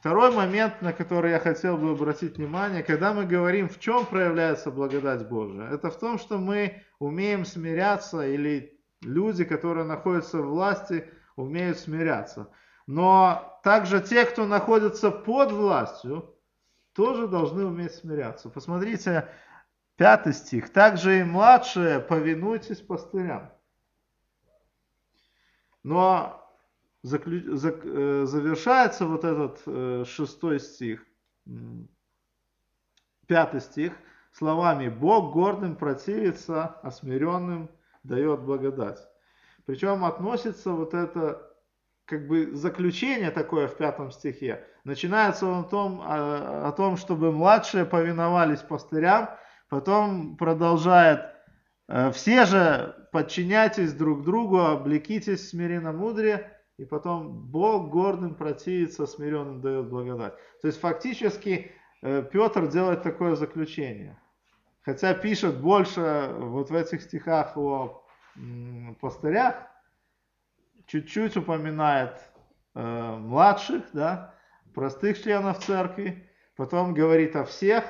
Второй 0.00 0.32
момент, 0.32 0.80
на 0.80 0.94
который 0.94 1.32
я 1.32 1.38
хотел 1.38 1.76
бы 1.76 1.90
обратить 1.90 2.38
внимание, 2.38 2.82
когда 2.82 3.12
мы 3.12 3.26
говорим, 3.26 3.68
в 3.68 3.78
чем 3.78 4.06
проявляется 4.06 4.70
благодать 4.70 5.28
Божия, 5.28 5.68
это 5.68 5.90
в 5.90 5.98
том, 5.98 6.18
что 6.18 6.38
мы 6.38 6.82
умеем 6.98 7.44
смиряться, 7.44 8.26
или 8.26 8.80
люди, 9.02 9.44
которые 9.44 9.84
находятся 9.84 10.38
в 10.38 10.46
власти, 10.46 11.06
умеют 11.36 11.78
смиряться. 11.78 12.48
Но 12.86 13.60
также 13.62 14.00
те, 14.00 14.24
кто 14.24 14.46
находится 14.46 15.10
под 15.10 15.52
властью, 15.52 16.34
тоже 16.94 17.28
должны 17.28 17.66
уметь 17.66 17.92
смиряться. 17.92 18.48
Посмотрите, 18.48 19.28
пятый 19.96 20.32
стих. 20.32 20.72
Также 20.72 21.20
и 21.20 21.24
младшие 21.24 22.00
повинуйтесь 22.00 22.80
пастырям. 22.80 23.52
Но 25.82 26.39
Э, 27.02 28.24
завершается 28.26 29.06
вот 29.06 29.24
этот 29.24 29.62
э, 29.64 30.04
шестой 30.06 30.60
стих, 30.60 31.06
пятый 33.26 33.60
стих, 33.60 33.94
словами 34.32 34.88
«Бог 34.88 35.32
гордым 35.32 35.76
противится, 35.76 36.78
а 36.82 36.90
смиренным 36.90 37.70
дает 38.02 38.40
благодать». 38.40 38.98
Причем 39.64 40.04
относится 40.04 40.72
вот 40.72 40.92
это 40.92 41.50
как 42.04 42.26
бы 42.26 42.54
заключение 42.54 43.30
такое 43.30 43.66
в 43.66 43.76
пятом 43.76 44.10
стихе. 44.10 44.66
Начинается 44.84 45.46
он 45.46 45.60
о 45.60 45.68
том, 45.68 46.00
о, 46.02 46.68
о 46.68 46.72
том, 46.72 46.96
чтобы 46.98 47.32
младшие 47.32 47.86
повиновались 47.86 48.60
пастырям, 48.60 49.30
потом 49.70 50.36
продолжает 50.36 51.22
«Э, 51.88 52.10
«Все 52.12 52.44
же 52.44 53.08
подчиняйтесь 53.10 53.94
друг 53.94 54.22
другу, 54.22 54.60
облекитесь 54.60 55.48
смиренно 55.48 55.92
мудрее, 55.92 56.59
и 56.80 56.86
потом 56.86 57.42
Бог 57.50 57.90
гордым 57.90 58.34
противится, 58.34 59.06
смиренным 59.06 59.60
дает 59.60 59.90
благодать. 59.90 60.32
То 60.62 60.66
есть 60.68 60.80
фактически 60.80 61.72
э, 62.00 62.22
Петр 62.32 62.68
делает 62.68 63.02
такое 63.02 63.34
заключение. 63.34 64.18
Хотя 64.80 65.12
пишет 65.12 65.60
больше 65.60 66.34
вот 66.38 66.70
в 66.70 66.74
этих 66.74 67.02
стихах 67.02 67.58
о 67.58 68.02
пастырях, 68.98 69.56
чуть-чуть 70.86 71.36
упоминает 71.36 72.18
э, 72.74 73.16
младших, 73.16 73.82
да, 73.92 74.34
простых 74.74 75.22
членов 75.22 75.58
церкви, 75.58 76.30
потом 76.56 76.94
говорит 76.94 77.36
о 77.36 77.44
всех, 77.44 77.84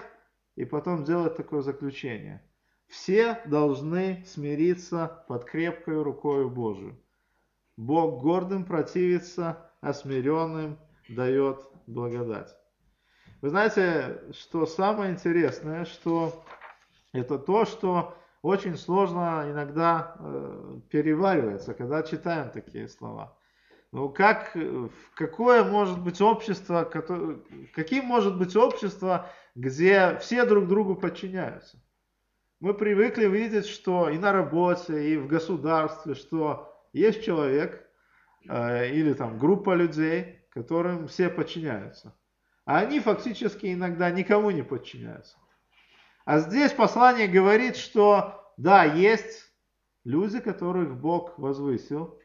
и 0.56 0.64
потом 0.64 1.04
делает 1.04 1.36
такое 1.36 1.62
заключение. 1.62 2.42
Все 2.88 3.40
должны 3.44 4.24
смириться 4.26 5.24
под 5.28 5.44
крепкой 5.44 6.02
рукой 6.02 6.50
Божию. 6.50 7.00
Бог 7.76 8.20
гордым 8.22 8.64
противится, 8.64 9.70
а 9.80 9.92
смиренным 9.92 10.78
дает 11.08 11.60
благодать. 11.86 12.54
Вы 13.40 13.48
знаете, 13.48 14.22
что 14.32 14.66
самое 14.66 15.12
интересное, 15.12 15.84
что 15.84 16.44
это 17.12 17.38
то, 17.38 17.64
что 17.64 18.16
очень 18.42 18.76
сложно 18.76 19.46
иногда 19.50 20.14
э, 20.18 20.80
переваривается, 20.90 21.74
когда 21.74 22.02
читаем 22.02 22.50
такие 22.50 22.88
слова. 22.88 23.36
Ну, 23.92 24.08
как, 24.08 24.56
какое 25.16 25.64
может 25.64 26.00
быть 26.00 26.20
общество, 26.20 26.84
каким 26.84 28.04
может 28.04 28.38
быть 28.38 28.54
общество, 28.54 29.28
где 29.56 30.16
все 30.20 30.44
друг 30.44 30.68
другу 30.68 30.94
подчиняются? 30.94 31.82
Мы 32.60 32.74
привыкли 32.74 33.26
видеть, 33.26 33.66
что 33.66 34.08
и 34.08 34.18
на 34.18 34.32
работе, 34.32 35.12
и 35.12 35.16
в 35.16 35.26
государстве, 35.26 36.14
что 36.14 36.69
есть 36.92 37.24
человек 37.24 37.88
э, 38.48 38.90
или 38.90 39.12
там 39.12 39.38
группа 39.38 39.74
людей, 39.74 40.40
которым 40.50 41.08
все 41.08 41.28
подчиняются. 41.28 42.16
А 42.64 42.78
они 42.78 43.00
фактически 43.00 43.72
иногда 43.72 44.10
никому 44.10 44.50
не 44.50 44.62
подчиняются. 44.62 45.36
А 46.24 46.38
здесь 46.38 46.72
послание 46.72 47.26
говорит, 47.26 47.76
что 47.76 48.52
да, 48.56 48.84
есть 48.84 49.52
люди, 50.04 50.40
которых 50.40 51.00
Бог 51.00 51.38
возвысил, 51.38 52.20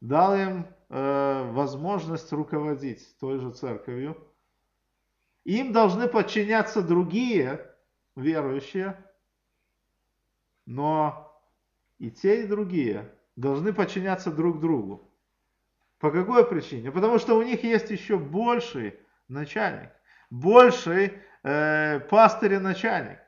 дал 0.00 0.36
им 0.36 0.66
э, 0.88 1.50
возможность 1.52 2.32
руководить 2.32 3.16
той 3.18 3.38
же 3.38 3.52
церковью. 3.52 4.16
Им 5.44 5.72
должны 5.72 6.08
подчиняться 6.08 6.82
другие 6.82 7.70
верующие, 8.16 9.04
но 10.64 11.25
и 11.98 12.10
те, 12.10 12.42
и 12.42 12.46
другие 12.46 13.12
должны 13.36 13.72
подчиняться 13.72 14.30
друг 14.30 14.60
другу. 14.60 15.10
По 15.98 16.10
какой 16.10 16.46
причине? 16.46 16.90
Потому 16.90 17.18
что 17.18 17.36
у 17.36 17.42
них 17.42 17.64
есть 17.64 17.90
еще 17.90 18.18
больший 18.18 18.98
начальник, 19.28 19.90
больший 20.30 21.14
э, 21.42 22.00
пастырь 22.00 22.58
начальник. 22.58 23.18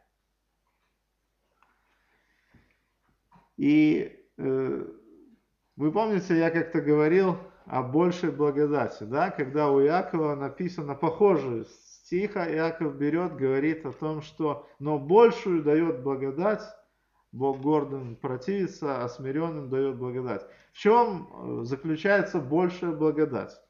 И 3.56 4.24
э, 4.36 4.86
вы 5.76 5.92
помните, 5.92 6.38
я 6.38 6.50
как-то 6.50 6.80
говорил 6.80 7.38
о 7.64 7.82
большей 7.82 8.30
благодати, 8.30 9.04
да, 9.04 9.30
когда 9.30 9.70
у 9.70 9.80
Иакова 9.82 10.34
написано 10.34 10.94
похожий 10.94 11.66
стих, 11.66 12.36
Иаков 12.36 12.96
берет, 12.96 13.36
говорит 13.36 13.84
о 13.84 13.92
том, 13.92 14.22
что 14.22 14.68
но 14.78 14.98
большую 14.98 15.62
дает 15.62 16.02
благодать 16.02 16.62
Бог 17.32 17.60
гордым 17.60 18.16
противится, 18.16 19.04
а 19.04 19.08
смиренным 19.08 19.68
дает 19.68 19.96
благодать. 19.96 20.46
В 20.72 20.78
чем 20.78 21.28
э, 21.60 21.64
заключается 21.64 22.40
большая 22.40 22.92
благодать? 22.92 23.60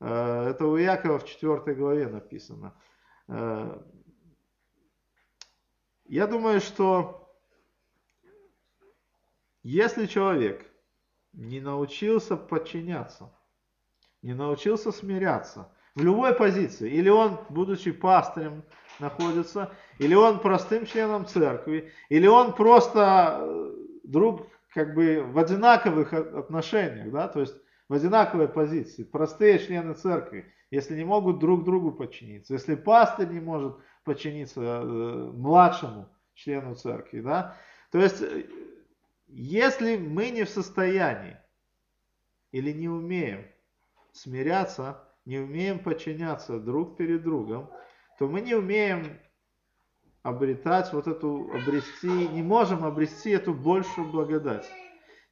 Э, 0.00 0.48
это 0.50 0.66
у 0.66 0.76
Якова 0.76 1.18
в 1.18 1.26
4 1.26 1.74
главе 1.74 2.06
написано. 2.06 2.74
Э, 3.28 3.80
я 6.04 6.26
думаю, 6.26 6.60
что 6.60 7.22
если 9.64 10.06
человек 10.06 10.66
не 11.32 11.60
научился 11.60 12.36
подчиняться, 12.36 13.32
не 14.20 14.34
научился 14.34 14.92
смиряться 14.92 15.72
в 15.94 16.02
любой 16.02 16.34
позиции, 16.34 16.90
или 16.90 17.08
он, 17.08 17.38
будучи 17.48 17.90
пастырем, 17.92 18.64
находится, 18.98 19.72
или 19.98 20.14
он 20.14 20.40
простым 20.40 20.86
членом 20.86 21.26
церкви, 21.26 21.92
или 22.08 22.26
он 22.26 22.54
просто 22.54 23.38
э, 23.40 23.74
друг 24.04 24.46
как 24.72 24.94
бы 24.94 25.22
в 25.22 25.38
одинаковых 25.38 26.12
отношениях, 26.12 27.10
да, 27.10 27.28
то 27.28 27.40
есть 27.40 27.54
в 27.88 27.94
одинаковой 27.94 28.48
позиции, 28.48 29.04
простые 29.04 29.58
члены 29.58 29.94
церкви, 29.94 30.52
если 30.70 30.96
не 30.96 31.04
могут 31.04 31.38
друг 31.38 31.64
другу 31.64 31.92
подчиниться, 31.92 32.54
если 32.54 32.74
пастырь 32.74 33.28
не 33.28 33.40
может 33.40 33.76
подчиниться 34.04 34.60
э, 34.60 35.30
младшему 35.34 36.08
члену 36.34 36.74
церкви, 36.74 37.20
да, 37.20 37.56
то 37.90 37.98
есть 37.98 38.22
э, 38.22 38.46
если 39.28 39.96
мы 39.96 40.30
не 40.30 40.44
в 40.44 40.48
состоянии 40.48 41.36
или 42.50 42.72
не 42.72 42.88
умеем 42.88 43.46
смиряться, 44.12 45.08
не 45.24 45.38
умеем 45.38 45.78
подчиняться 45.78 46.58
друг 46.58 46.96
перед 46.96 47.22
другом, 47.22 47.70
то 48.22 48.28
мы 48.28 48.40
не 48.40 48.54
умеем 48.54 49.18
обретать 50.22 50.92
вот 50.92 51.08
эту, 51.08 51.50
обрести, 51.52 52.28
не 52.28 52.40
можем 52.40 52.84
обрести 52.84 53.30
эту 53.30 53.52
большую 53.52 54.12
благодать. 54.12 54.64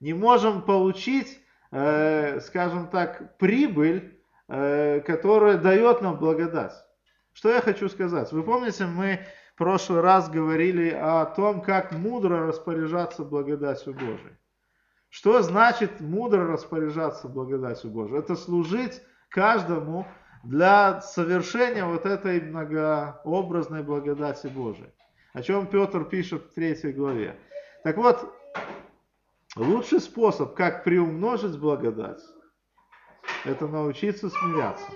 Не 0.00 0.12
можем 0.12 0.62
получить, 0.62 1.38
э, 1.70 2.40
скажем 2.40 2.88
так, 2.88 3.38
прибыль, 3.38 4.20
э, 4.48 5.02
которая 5.06 5.56
дает 5.58 6.02
нам 6.02 6.18
благодать. 6.18 6.72
Что 7.32 7.50
я 7.50 7.60
хочу 7.60 7.88
сказать? 7.88 8.32
Вы 8.32 8.42
помните, 8.42 8.86
мы 8.86 9.20
в 9.54 9.58
прошлый 9.58 10.00
раз 10.00 10.28
говорили 10.28 10.90
о 10.90 11.26
том, 11.26 11.62
как 11.62 11.92
мудро 11.92 12.48
распоряжаться 12.48 13.22
благодатью 13.22 13.92
Божией. 13.92 14.36
Что 15.10 15.42
значит 15.42 16.00
мудро 16.00 16.44
распоряжаться 16.48 17.28
благодатью 17.28 17.90
Божией? 17.90 18.18
Это 18.18 18.34
служить 18.34 19.00
каждому 19.28 20.08
для 20.42 21.00
совершения 21.00 21.84
вот 21.84 22.06
этой 22.06 22.40
многообразной 22.40 23.82
благодати 23.82 24.46
Божией. 24.46 24.90
О 25.32 25.42
чем 25.42 25.66
Петр 25.66 26.04
пишет 26.04 26.44
в 26.44 26.54
третьей 26.54 26.92
главе. 26.92 27.38
Так 27.84 27.96
вот, 27.96 28.34
лучший 29.56 30.00
способ, 30.00 30.54
как 30.54 30.84
приумножить 30.84 31.58
благодать, 31.58 32.20
это 33.44 33.68
научиться 33.68 34.28
смиряться. 34.28 34.90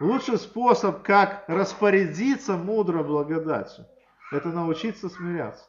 Лучший 0.00 0.38
способ, 0.38 1.02
как 1.02 1.44
распорядиться 1.46 2.56
мудро 2.56 3.02
благодатью, 3.02 3.86
это 4.32 4.48
научиться 4.48 5.08
смиряться. 5.08 5.64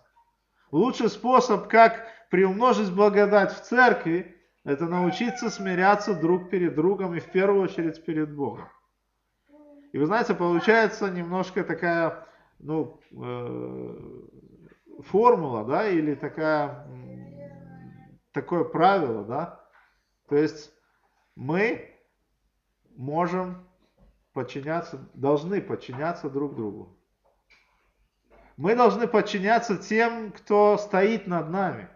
Лучший 0.71 1.09
способ, 1.09 1.67
как 1.67 2.07
приумножить 2.31 2.91
благодать 2.91 3.53
в 3.53 3.61
церкви, 3.61 4.35
это 4.63 4.85
научиться 4.85 5.49
смиряться 5.49 6.15
друг 6.15 6.49
перед 6.49 6.73
другом 6.73 7.13
и 7.13 7.19
в 7.19 7.31
первую 7.31 7.63
очередь 7.63 8.03
перед 8.05 8.33
Богом. 8.33 8.67
И 9.93 9.99
вы 9.99 10.07
знаете, 10.07 10.33
получается 10.33 11.09
немножко 11.11 11.63
такая, 11.63 12.27
ну, 12.57 12.99
э, 13.11 15.01
формула, 15.03 15.63
да, 15.65 15.87
или 15.87 16.15
такая, 16.15 16.87
такое 18.31 18.63
правило, 18.63 19.23
да. 19.23 19.63
То 20.29 20.35
есть 20.35 20.73
мы 21.35 21.95
можем 22.95 23.67
подчиняться, 24.33 24.97
должны 25.13 25.61
подчиняться 25.61 26.27
друг 26.27 26.55
другу. 26.55 26.97
Мы 28.57 28.75
должны 28.75 29.07
подчиняться 29.07 29.77
тем, 29.77 30.31
кто 30.31 30.77
стоит 30.79 31.27
над 31.27 31.51
нами. 31.51 31.87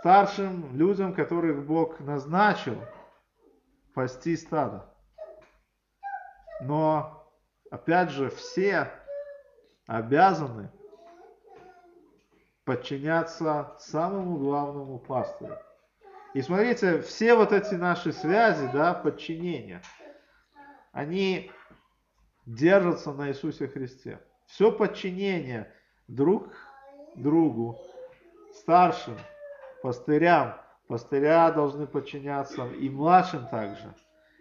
Старшим 0.00 0.76
людям, 0.76 1.14
которых 1.14 1.64
Бог 1.64 2.00
назначил 2.00 2.76
пасти 3.94 4.36
стадо. 4.36 4.92
Но, 6.60 7.30
опять 7.70 8.10
же, 8.10 8.30
все 8.30 8.90
обязаны 9.86 10.70
подчиняться 12.64 13.74
самому 13.78 14.36
главному 14.36 14.98
пастырю. 14.98 15.56
И 16.34 16.42
смотрите, 16.42 17.00
все 17.00 17.34
вот 17.34 17.52
эти 17.52 17.74
наши 17.74 18.12
связи, 18.12 18.68
да, 18.72 18.92
подчинения, 18.92 19.82
они 20.92 21.50
держатся 22.44 23.12
на 23.12 23.28
Иисусе 23.28 23.68
Христе. 23.68 24.20
Все 24.46 24.70
подчинение 24.70 25.72
друг 26.08 26.52
другу, 27.14 27.78
старшим, 28.52 29.16
пастырям, 29.82 30.60
пастыря 30.86 31.50
должны 31.50 31.86
подчиняться 31.86 32.66
и 32.66 32.88
младшим 32.90 33.46
также. 33.48 33.94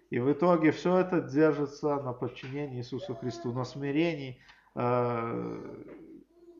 И 0.09 0.19
в 0.19 0.31
итоге 0.31 0.71
все 0.71 0.97
это 0.99 1.21
держится 1.21 1.97
на 1.97 2.13
подчинении 2.13 2.79
Иисусу 2.79 3.15
Христу, 3.15 3.51
на 3.51 3.65
смирении 3.65 4.39
э, 4.75 5.85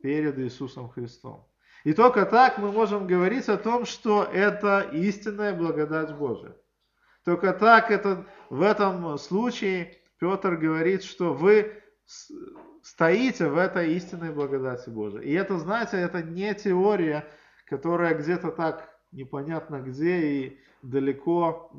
перед 0.02 0.38
Иисусом 0.38 0.88
Христом. 0.90 1.46
И 1.84 1.94
только 1.94 2.26
так 2.26 2.58
мы 2.58 2.72
можем 2.72 3.06
говорить 3.06 3.48
о 3.48 3.56
том, 3.56 3.86
что 3.86 4.24
это 4.24 4.80
истинная 4.92 5.54
благодать 5.54 6.14
Божия. 6.14 6.56
Только 7.24 7.52
так 7.52 7.90
это, 7.90 8.26
в 8.50 8.62
этом 8.62 9.16
случае 9.18 9.98
Петр 10.18 10.56
говорит, 10.56 11.02
что 11.04 11.32
вы 11.32 11.82
стоите 12.82 13.48
в 13.48 13.56
этой 13.56 13.94
истинной 13.94 14.32
благодати 14.32 14.90
Божией. 14.90 15.30
И 15.30 15.32
это, 15.32 15.58
знаете, 15.58 15.98
это 15.98 16.22
не 16.22 16.54
теория, 16.54 17.26
которая 17.66 18.14
где-то 18.14 18.50
так 18.50 18.88
непонятно 19.12 19.80
где 19.80 20.20
и 20.20 20.58
далеко, 20.82 21.70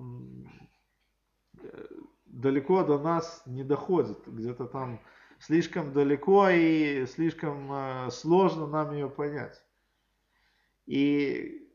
далеко 2.26 2.84
до 2.84 3.00
нас 3.00 3.42
не 3.46 3.64
доходит. 3.64 4.20
Где-то 4.28 4.66
там 4.66 5.02
слишком 5.40 5.94
далеко 5.94 6.50
и 6.50 7.06
слишком 7.06 7.72
э, 7.72 8.10
сложно 8.12 8.68
нам 8.68 8.94
ее 8.94 9.10
понять. 9.10 9.64
И 10.86 11.70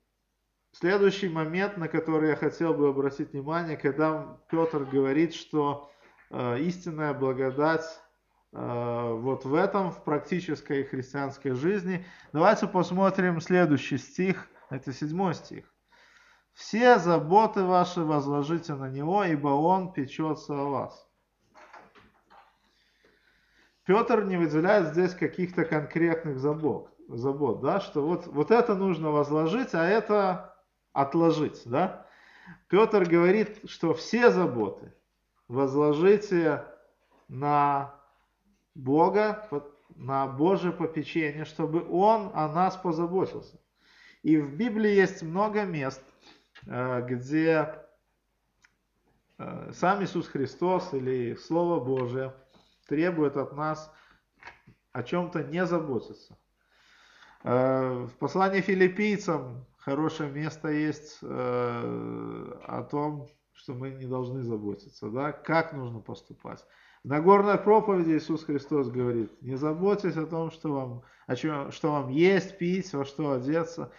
следующий 0.73 1.29
момент, 1.29 1.77
на 1.77 1.89
который 1.89 2.31
я 2.31 2.37
хотел 2.37 2.75
бы 2.75 2.89
обратить 2.89 3.33
внимание, 3.33 3.77
когда 3.77 4.39
Петр 4.51 4.85
говорит, 4.85 5.35
что 5.35 5.91
э, 6.31 6.61
истинная 6.61 7.15
благодать 7.15 7.85
э, 8.53 9.13
вот 9.13 9.45
в 9.45 9.55
этом, 9.55 9.91
в 9.91 10.05
практической 10.05 10.85
христианской 10.85 11.53
жизни. 11.53 12.05
Давайте 12.33 12.67
посмотрим 12.67 13.41
следующий 13.41 13.99
стих, 13.99 14.49
это 14.71 14.93
седьмой 14.93 15.35
стих. 15.35 15.74
«Все 16.55 16.99
заботы 16.99 17.65
ваши 17.65 18.01
возложите 18.01 18.75
на 18.75 18.89
Него, 18.89 19.25
ибо 19.25 19.49
Он 19.49 19.93
печется 19.93 20.55
о 20.55 20.71
вас». 20.71 21.09
Петр 23.85 24.25
не 24.25 24.39
выделяет 24.39 24.89
здесь 24.89 25.15
каких-то 25.15 25.67
конкретных 25.67 26.39
забот 26.39 26.95
забот, 27.09 27.61
да, 27.61 27.81
что 27.81 28.07
вот, 28.07 28.27
вот 28.27 28.51
это 28.51 28.75
нужно 28.75 29.11
возложить, 29.11 29.75
а 29.75 29.85
это 29.85 30.57
отложить, 30.93 31.63
да. 31.65 32.07
Петр 32.69 33.05
говорит, 33.05 33.61
что 33.69 33.95
все 33.95 34.31
заботы 34.31 34.93
возложите 35.49 36.65
на 37.29 37.95
Бога, 38.75 39.49
на 39.95 40.27
Божье 40.27 40.73
попечение, 40.73 41.45
чтобы 41.45 41.87
Он 41.91 42.31
о 42.35 42.49
нас 42.49 42.77
позаботился. 42.77 43.61
И 44.23 44.39
в 44.39 44.57
Библии 44.57 44.91
есть 44.91 45.23
много 45.23 45.65
мест, 45.65 46.03
где 46.67 47.75
э, 49.39 49.73
сам 49.73 50.03
Иисус 50.03 50.29
Христос 50.29 50.95
или 50.95 51.35
Слово 51.35 51.83
Божие 51.85 52.35
требует 52.89 53.37
от 53.37 53.55
нас 53.55 53.93
о 54.93 55.03
чем-то 55.03 55.43
не 55.45 55.67
заботиться. 55.67 56.39
Э, 57.43 58.07
в 58.07 58.17
послании 58.19 58.61
филиппийцам 58.61 59.67
хорошее 59.77 60.31
место 60.31 60.69
есть 60.69 61.19
э, 61.21 62.59
о 62.67 62.83
том, 62.91 63.29
что 63.53 63.75
мы 63.75 63.91
не 63.91 64.07
должны 64.07 64.43
заботиться, 64.43 65.11
да, 65.11 65.33
как 65.33 65.73
нужно 65.73 66.01
поступать. 66.01 66.65
В 67.03 67.09
Нагорной 67.09 67.59
проповеди 67.59 68.17
Иисус 68.17 68.45
Христос 68.45 68.89
говорит, 68.89 69.31
не 69.43 69.57
заботьтесь 69.57 70.17
о 70.17 70.27
том, 70.27 70.51
что 70.51 70.73
вам, 70.73 71.03
о 71.27 71.37
чем, 71.37 71.71
что 71.71 71.93
вам 71.93 72.09
есть, 72.09 72.57
пить, 72.57 72.93
во 72.95 73.05
что 73.05 73.33
одеться. 73.33 73.93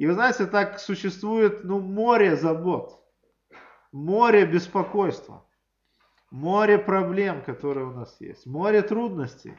И 0.00 0.06
вы 0.06 0.14
знаете, 0.14 0.46
так 0.46 0.80
существует 0.80 1.62
ну, 1.62 1.78
море 1.78 2.34
забот, 2.34 3.04
море 3.92 4.46
беспокойства, 4.46 5.46
море 6.30 6.78
проблем, 6.78 7.44
которые 7.44 7.84
у 7.84 7.90
нас 7.90 8.18
есть, 8.18 8.46
море 8.46 8.80
трудностей. 8.80 9.54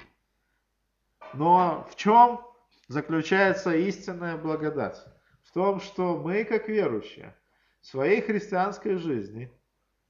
Но 1.36 1.88
в 1.92 1.96
чем 1.96 2.42
заключается 2.88 3.76
истинная 3.76 4.36
благодать. 4.36 5.06
В 5.44 5.52
том, 5.54 5.80
что 5.80 6.18
мы, 6.18 6.44
как 6.44 6.68
верующие, 6.68 7.38
в 7.82 7.86
своей 7.86 8.20
христианской 8.20 8.96
жизни 8.96 9.56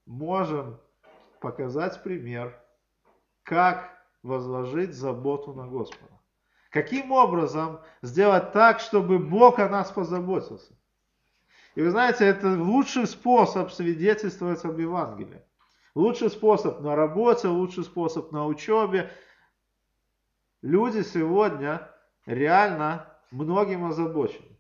можем 0.05 0.79
показать 1.41 2.01
пример, 2.03 2.57
как 3.43 4.01
возложить 4.23 4.93
заботу 4.93 5.53
на 5.53 5.67
Господа. 5.67 6.20
Каким 6.71 7.11
образом 7.11 7.81
сделать 8.01 8.53
так, 8.53 8.79
чтобы 8.79 9.19
Бог 9.19 9.59
о 9.59 9.67
нас 9.67 9.91
позаботился? 9.91 10.73
И 11.75 11.81
вы 11.81 11.91
знаете, 11.91 12.25
это 12.25 12.47
лучший 12.47 13.07
способ 13.07 13.71
свидетельствовать 13.71 14.63
об 14.63 14.79
Евангелии. 14.79 15.41
Лучший 15.95 16.29
способ 16.29 16.79
на 16.79 16.95
работе, 16.95 17.49
лучший 17.49 17.83
способ 17.83 18.31
на 18.31 18.45
учебе. 18.45 19.11
Люди 20.61 21.01
сегодня 21.01 21.89
реально 22.25 23.05
многим 23.31 23.83
озабочены. 23.83 24.57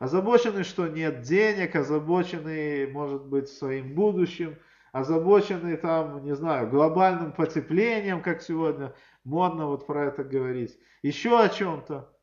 Озабочены, 0.00 0.64
что 0.64 0.88
нет 0.88 1.22
денег, 1.22 1.76
озабочены, 1.76 2.88
может 2.92 3.26
быть, 3.26 3.48
своим 3.48 3.94
будущим, 3.94 4.58
озабочены 4.94 5.76
там, 5.76 6.24
не 6.24 6.36
знаю, 6.36 6.70
глобальным 6.70 7.32
потеплением, 7.32 8.22
как 8.22 8.40
сегодня 8.40 8.94
модно 9.24 9.66
вот 9.66 9.88
про 9.88 10.04
это 10.04 10.22
говорить, 10.22 10.78
еще 11.02 11.40
о 11.40 11.48
чем-то. 11.48 12.16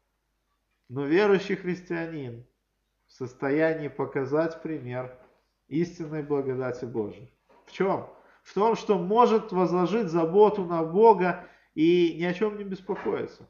Но 0.88 1.06
верующий 1.06 1.58
христианин 1.58 2.48
в 3.08 3.12
состоянии 3.12 3.90
показать 3.90 4.62
пример 4.62 5.20
истинной 5.68 6.24
благодати 6.24 6.86
Божией. 6.86 7.34
В 7.66 7.74
чем? 7.74 8.08
В 8.42 8.54
том, 8.54 8.78
что 8.78 8.98
может 8.98 9.52
возложить 9.52 10.08
заботу 10.08 10.64
на 10.64 10.82
Бога 10.82 11.46
и 11.76 12.16
ни 12.18 12.24
о 12.24 12.34
чем 12.34 12.58
не 12.58 12.64
беспокоиться. 12.64 13.50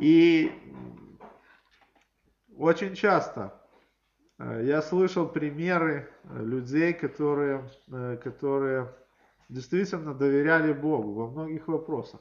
И 0.00 0.50
очень 2.56 2.96
часто 2.96 3.57
я 4.38 4.82
слышал 4.82 5.28
примеры 5.28 6.08
э, 6.24 6.42
людей, 6.42 6.92
которые, 6.92 7.68
э, 7.90 8.18
которые 8.22 8.94
действительно 9.48 10.14
доверяли 10.14 10.72
Богу 10.72 11.14
во 11.14 11.30
многих 11.30 11.68
вопросах. 11.68 12.20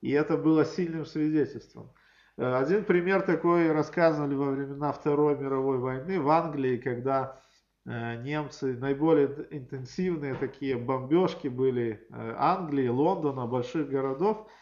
И 0.00 0.10
это 0.12 0.36
было 0.36 0.64
сильным 0.64 1.04
свидетельством. 1.04 1.92
Один 2.36 2.84
пример 2.84 3.20
такой 3.20 3.70
рассказывали 3.70 4.34
во 4.34 4.46
времена 4.52 4.92
Второй 4.92 5.36
мировой 5.36 5.76
войны 5.76 6.18
в 6.18 6.30
Англии, 6.30 6.78
когда 6.78 7.38
немцы, 7.84 8.78
наиболее 8.78 9.46
интенсивные 9.50 10.34
такие 10.36 10.78
бомбежки 10.78 11.48
были 11.48 12.06
Англии, 12.10 12.88
Лондона, 12.88 13.46
больших 13.46 13.90
городов– 13.90 14.48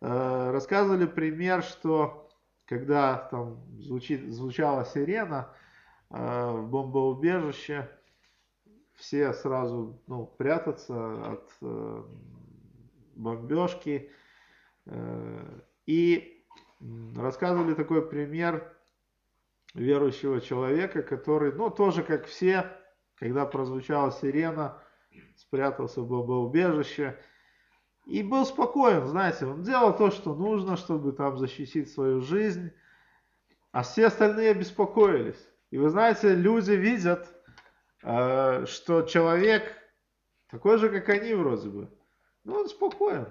Э, 0.00 0.50
рассказывали 0.50 1.06
пример, 1.06 1.62
что 1.62 2.28
когда 2.66 3.16
там 3.30 3.64
звучит, 3.80 4.32
звучала 4.32 4.84
сирена 4.84 5.48
э, 5.48 5.65
в 6.10 6.62
бомбоубежище, 6.68 7.90
все 8.94 9.32
сразу 9.32 10.00
ну, 10.06 10.26
прятаться 10.26 11.32
от 11.32 11.50
э, 11.60 12.02
бомбежки. 13.14 14.10
И 15.86 16.44
рассказывали 17.16 17.74
такой 17.74 18.08
пример 18.08 18.76
верующего 19.74 20.40
человека, 20.40 21.02
который, 21.02 21.52
ну, 21.52 21.70
тоже 21.70 22.02
как 22.02 22.26
все, 22.26 22.72
когда 23.16 23.46
прозвучала 23.46 24.12
сирена, 24.12 24.80
спрятался 25.36 26.02
в 26.02 26.08
бомбоубежище, 26.08 27.18
и 28.06 28.22
был 28.22 28.46
спокоен, 28.46 29.06
знаете, 29.06 29.46
он 29.46 29.62
делал 29.62 29.96
то, 29.96 30.10
что 30.10 30.34
нужно, 30.34 30.76
чтобы 30.76 31.12
там 31.12 31.36
защитить 31.38 31.90
свою 31.90 32.20
жизнь, 32.20 32.70
а 33.72 33.82
все 33.82 34.06
остальные 34.06 34.54
беспокоились. 34.54 35.44
И 35.76 35.78
вы 35.78 35.90
знаете, 35.90 36.34
люди 36.34 36.72
видят, 36.72 37.28
э, 38.02 38.64
что 38.64 39.02
человек 39.02 39.62
такой 40.48 40.78
же, 40.78 40.88
как 40.88 41.10
они 41.10 41.34
вроде 41.34 41.68
бы. 41.68 41.90
Но 42.44 42.60
он 42.60 42.68
спокоен. 42.70 43.28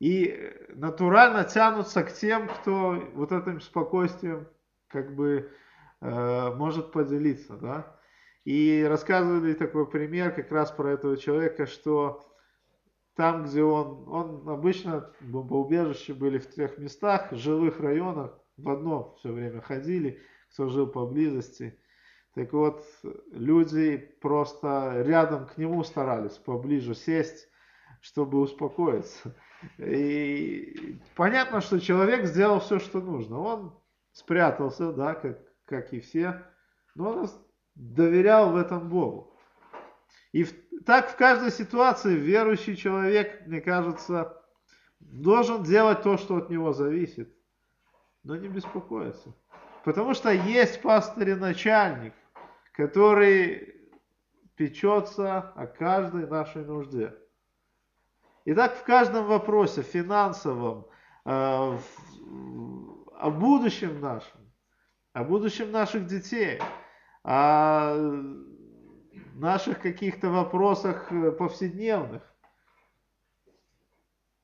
И 0.00 0.56
натурально 0.70 1.44
тянутся 1.44 2.02
к 2.02 2.12
тем, 2.12 2.48
кто 2.48 3.00
вот 3.14 3.30
этим 3.30 3.60
спокойствием 3.60 4.48
как 4.88 5.14
бы 5.14 5.52
э, 6.00 6.54
может 6.56 6.90
поделиться, 6.90 7.56
да. 7.56 7.96
И 8.44 8.82
рассказывали 8.82 9.52
такой 9.54 9.88
пример 9.88 10.34
как 10.34 10.50
раз 10.50 10.72
про 10.72 10.94
этого 10.94 11.16
человека, 11.16 11.66
что 11.66 12.28
там, 13.14 13.44
где 13.44 13.62
он, 13.62 14.02
он 14.08 14.48
обычно 14.48 15.12
бомбоубежище 15.20 16.12
были 16.12 16.38
в 16.38 16.46
трех 16.48 16.76
местах, 16.78 17.30
в 17.30 17.36
жилых 17.36 17.78
районах, 17.78 18.36
в 18.56 18.68
одно 18.68 19.14
все 19.20 19.30
время 19.30 19.60
ходили, 19.60 20.20
кто 20.58 20.68
жил 20.68 20.88
поблизости. 20.88 21.78
Так 22.34 22.52
вот, 22.52 22.84
люди 23.30 23.96
просто 24.20 25.04
рядом 25.06 25.46
к 25.46 25.56
нему 25.56 25.84
старались 25.84 26.32
поближе 26.32 26.96
сесть, 26.96 27.48
чтобы 28.00 28.40
успокоиться. 28.40 29.36
И 29.78 30.98
понятно, 31.14 31.60
что 31.60 31.78
человек 31.78 32.26
сделал 32.26 32.58
все, 32.58 32.80
что 32.80 33.00
нужно. 33.00 33.38
Он 33.38 33.80
спрятался, 34.10 34.92
да, 34.92 35.14
как, 35.14 35.38
как 35.64 35.92
и 35.92 36.00
все, 36.00 36.42
но 36.96 37.10
он 37.10 37.28
доверял 37.76 38.50
в 38.50 38.56
этом 38.56 38.88
Богу. 38.88 39.38
И 40.32 40.42
в, 40.42 40.52
так 40.84 41.10
в 41.10 41.16
каждой 41.16 41.52
ситуации 41.52 42.16
верующий 42.16 42.74
человек, 42.74 43.46
мне 43.46 43.60
кажется, 43.60 44.42
должен 44.98 45.62
делать 45.62 46.02
то, 46.02 46.16
что 46.16 46.38
от 46.38 46.50
него 46.50 46.72
зависит, 46.72 47.32
но 48.24 48.34
не 48.34 48.48
беспокоиться. 48.48 49.32
Потому 49.88 50.12
что 50.12 50.30
есть 50.30 50.82
пастырь 50.82 51.30
и 51.30 51.34
начальник, 51.34 52.12
который 52.72 53.74
печется 54.54 55.38
о 55.56 55.66
каждой 55.66 56.26
нашей 56.26 56.62
нужде. 56.62 57.14
И 58.44 58.52
так 58.52 58.76
в 58.76 58.84
каждом 58.84 59.24
вопросе, 59.24 59.80
финансовом, 59.80 60.86
э, 61.24 61.30
о 61.30 63.30
будущем 63.30 63.98
нашем, 64.02 64.52
о 65.14 65.24
будущем 65.24 65.72
наших 65.72 66.04
детей, 66.04 66.60
о 67.24 67.96
наших 69.36 69.80
каких-то 69.80 70.28
вопросах 70.28 71.10
э, 71.10 71.32
повседневных. 71.32 72.22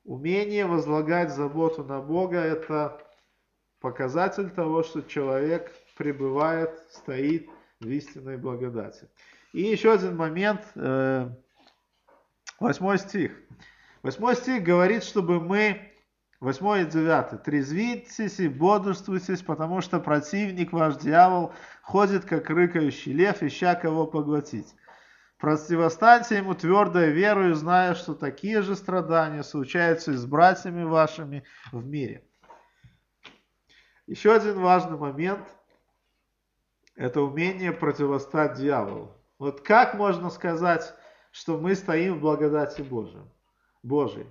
Умение 0.05 0.65
возлагать 0.65 1.31
заботу 1.31 1.83
на 1.83 2.01
Бога– 2.01 2.37
это 2.39 3.04
показатель 3.79 4.49
того, 4.49 4.83
что 4.83 5.01
человек 5.01 5.71
пребывает, 5.97 6.79
стоит 6.89 7.49
в 7.79 7.87
истинной 7.87 8.37
благодати. 8.37 9.07
И 9.53 9.61
еще 9.61 9.93
один 9.93 10.15
момент, 10.15 10.61
э, 10.75 11.29
восьмой 12.59 12.97
стих. 12.97 13.31
Восьмой 14.03 14.35
стих 14.35 14.63
говорит, 14.63 15.03
чтобы 15.03 15.39
мы, 15.39 15.93
восьмой 16.39 16.83
и 16.83 16.85
девятый, 16.85 17.39
трезвитесь 17.39 18.39
и 18.39 18.47
бодрствуйтесь, 18.47 19.41
потому 19.41 19.81
что 19.81 19.99
противник 19.99 20.73
ваш 20.73 20.97
дьявол 20.97 21.53
ходит, 21.81 22.25
как 22.25 22.49
рыкающий 22.49 23.13
лев, 23.13 23.41
ища 23.41 23.75
кого 23.75 24.05
поглотить. 24.05 24.75
Противостаньте 25.37 26.37
ему 26.37 26.53
твердой 26.53 27.11
верою, 27.11 27.55
зная, 27.55 27.93
что 27.93 28.13
такие 28.13 28.61
же 28.61 28.75
страдания 28.75 29.43
случаются 29.43 30.11
и 30.11 30.15
с 30.15 30.25
братьями 30.25 30.83
вашими 30.83 31.43
в 31.71 31.85
мире. 31.85 32.25
Еще 34.07 34.33
один 34.33 34.59
важный 34.59 34.97
момент– 34.97 35.47
это 36.95 37.21
умение 37.21 37.71
противостать 37.71 38.53
дьяволу. 38.53 39.11
Вот 39.39 39.61
как 39.61 39.95
можно 39.95 40.29
сказать, 40.29 40.93
что 41.31 41.57
мы 41.57 41.73
стоим 41.73 42.15
в 42.15 42.21
благодати 42.21 42.83
Божией? 42.83 43.23
Божией. 43.81 44.27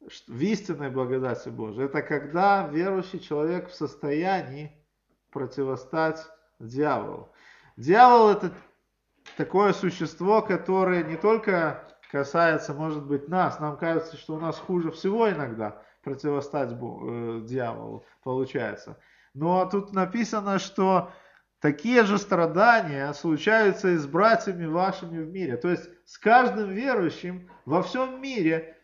В 0.00 0.40
истинной 0.40 0.90
благодати 0.90 1.48
Божией. 1.48 1.86
Это 1.86 2.02
когда 2.02 2.68
верующий 2.68 3.18
человек 3.18 3.68
в 3.68 3.74
состоянии 3.74 4.72
противостать 5.30 6.24
дьяволу. 6.60 7.32
Дьявол 7.76 8.30
это 8.30 8.52
такое 9.36 9.72
существо, 9.72 10.40
которое 10.40 11.02
не 11.02 11.16
только 11.16 11.88
касается, 12.12 12.74
может 12.74 13.04
быть, 13.04 13.26
нас. 13.26 13.58
Нам 13.58 13.76
кажется, 13.76 14.16
что 14.16 14.36
у 14.36 14.38
нас 14.38 14.56
хуже 14.56 14.92
всего 14.92 15.28
иногда 15.28 15.82
противостать 16.02 16.72
э, 16.72 17.40
дьяволу 17.44 18.04
получается. 18.22 18.98
Но 19.34 19.66
тут 19.66 19.92
написано, 19.92 20.58
что 20.58 21.10
Такие 21.62 22.02
же 22.02 22.18
страдания 22.18 23.12
случаются 23.12 23.90
и 23.90 23.96
с 23.96 24.04
братьями 24.04 24.66
вашими 24.66 25.22
в 25.22 25.30
мире. 25.30 25.56
То 25.56 25.68
есть 25.68 25.88
с 26.04 26.18
каждым 26.18 26.72
верующим 26.72 27.48
во 27.66 27.84
всем 27.84 28.20
мире 28.20 28.76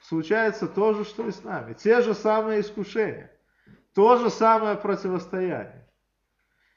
случается 0.00 0.68
то 0.68 0.94
же, 0.94 1.04
что 1.04 1.26
и 1.26 1.32
с 1.32 1.42
нами. 1.42 1.74
Те 1.74 2.02
же 2.02 2.14
самые 2.14 2.60
искушения. 2.60 3.32
То 3.96 4.16
же 4.16 4.30
самое 4.30 4.76
противостояние. 4.76 5.88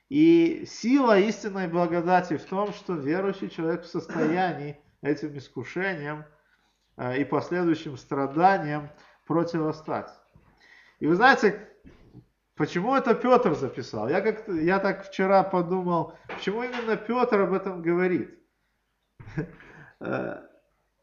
И 0.09 0.65
сила 0.65 1.19
истинной 1.19 1.67
благодати 1.67 2.37
в 2.37 2.45
том, 2.45 2.73
что 2.73 2.93
верующий 2.93 3.47
человек 3.47 3.83
в 3.83 3.89
состоянии 3.89 4.79
этим 5.03 5.37
искушениям 5.37 6.21
э, 6.21 6.23
и 6.99 7.23
последующим 7.23 7.97
страданиям 7.97 8.89
противостать. 9.25 10.09
И 10.99 11.07
вы 11.07 11.15
знаете, 11.15 11.69
Почему 12.59 12.93
это 12.93 13.15
Петр 13.15 13.55
записал? 13.55 14.09
Я, 14.09 14.19
как 14.19 14.45
я 14.49 14.79
так 14.79 15.07
вчера 15.07 15.43
подумал, 15.43 16.17
почему 16.27 16.61
именно 16.61 16.97
Петр 16.97 17.39
об 17.39 17.53
этом 17.53 17.81
говорит? 17.81 18.37
Э, 20.01 20.47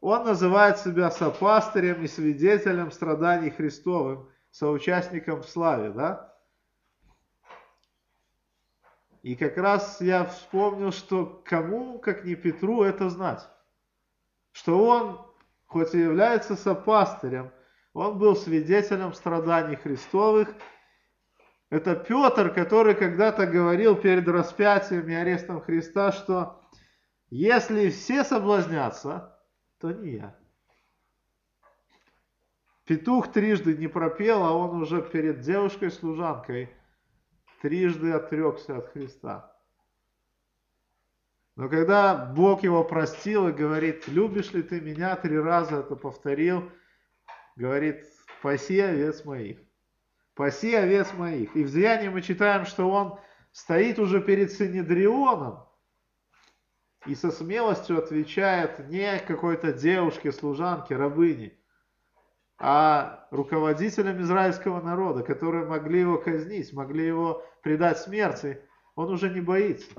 он 0.01 0.23
называет 0.23 0.79
себя 0.79 1.11
сопастырем 1.11 2.01
и 2.01 2.07
свидетелем 2.07 2.89
страданий 2.89 3.51
Христовым, 3.51 4.27
соучастником 4.49 5.43
в 5.43 5.47
славе, 5.47 5.91
да? 5.91 6.35
И 9.21 9.35
как 9.35 9.55
раз 9.57 10.01
я 10.01 10.25
вспомнил, 10.25 10.91
что 10.91 11.43
кому, 11.45 11.99
как 11.99 12.25
не 12.25 12.33
Петру, 12.33 12.81
это 12.81 13.11
знать. 13.11 13.47
Что 14.51 14.83
он, 14.83 15.26
хоть 15.67 15.93
и 15.93 15.99
является 15.99 16.55
сопастырем, 16.55 17.51
он 17.93 18.17
был 18.17 18.35
свидетелем 18.35 19.13
страданий 19.13 19.75
Христовых– 19.75 20.49
это 21.69 21.95
Петр, 21.95 22.53
который 22.53 22.95
когда-то 22.95 23.45
говорил 23.45 23.95
перед 23.95 24.27
распятием 24.27 25.07
и 25.09 25.13
арестом 25.13 25.59
Христа, 25.59 26.13
что 26.13 26.61
если 27.29 27.89
все 27.89 28.23
соблазнятся, 28.23 29.37
то 29.79 29.91
не 29.91 30.13
я. 30.13 30.39
Петух 32.85 33.33
трижды 33.33 33.75
не 33.75 33.89
пропел, 33.89 34.43
а 34.43 34.53
он 34.53 34.81
уже 34.81 35.01
перед 35.01 35.41
девушкой-служанкой 35.41 36.69
трижды 37.61 38.13
отрекся 38.13 38.77
от 38.77 38.87
Христа. 38.93 39.56
Но 41.57 41.67
когда 41.67 42.15
Бог 42.15 42.63
его 42.63 42.83
простил 42.85 43.49
и 43.49 43.51
говорит, 43.51 44.07
любишь 44.07 44.53
ли 44.53 44.63
ты 44.63 44.79
меня, 44.79 45.17
три 45.17 45.37
раза 45.37 45.79
это 45.79 45.97
повторил, 45.97 46.71
говорит, 47.57 48.05
паси 48.41 48.79
овец 48.79 49.25
моих 49.25 49.57
паси 50.37 50.75
овец 50.75 51.11
моих. 51.13 51.53
И 51.55 51.63
в 51.63 51.71
Деянии 51.71 52.07
мы 52.07 52.21
читаем, 52.21 52.65
что 52.65 52.89
он 52.89 53.19
стоит 53.51 53.99
уже 53.99 54.21
перед 54.21 54.51
Синедрионом 54.51 55.65
и 57.05 57.15
со 57.15 57.31
смелостью 57.31 57.97
отвечает 57.97 58.87
не 58.87 59.19
какой-то 59.19 59.73
девушке, 59.73 60.31
служанке, 60.31 60.95
рабыне, 60.95 61.57
а 62.59 63.27
руководителям 63.31 64.21
израильского 64.21 64.81
народа, 64.81 65.23
которые 65.23 65.65
могли 65.65 66.01
его 66.01 66.17
казнить, 66.17 66.71
могли 66.71 67.05
его 67.05 67.43
предать 67.63 67.97
смерти. 67.97 68.61
Он 68.95 69.11
уже 69.11 69.29
не 69.29 69.41
боится. 69.41 69.89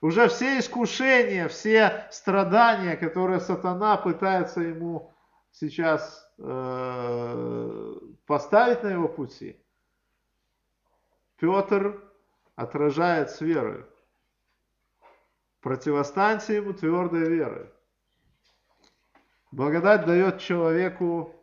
Уже 0.00 0.28
все 0.28 0.58
искушения, 0.58 1.48
все 1.48 2.06
страдания, 2.10 2.96
которые 2.96 3.40
сатана 3.40 3.96
пытается 3.96 4.60
ему 4.60 5.14
сейчас 5.50 6.30
э, 6.38 7.94
поставить 8.26 8.82
на 8.82 8.88
его 8.88 9.08
пути, 9.08 9.60
Петр 11.36 12.02
отражает 12.56 13.30
с 13.30 13.40
верой. 13.40 13.84
Противостаньте 15.60 16.56
ему 16.56 16.74
твердой 16.74 17.28
верой. 17.28 17.70
Благодать 19.50 20.04
дает 20.04 20.40
человеку 20.40 21.34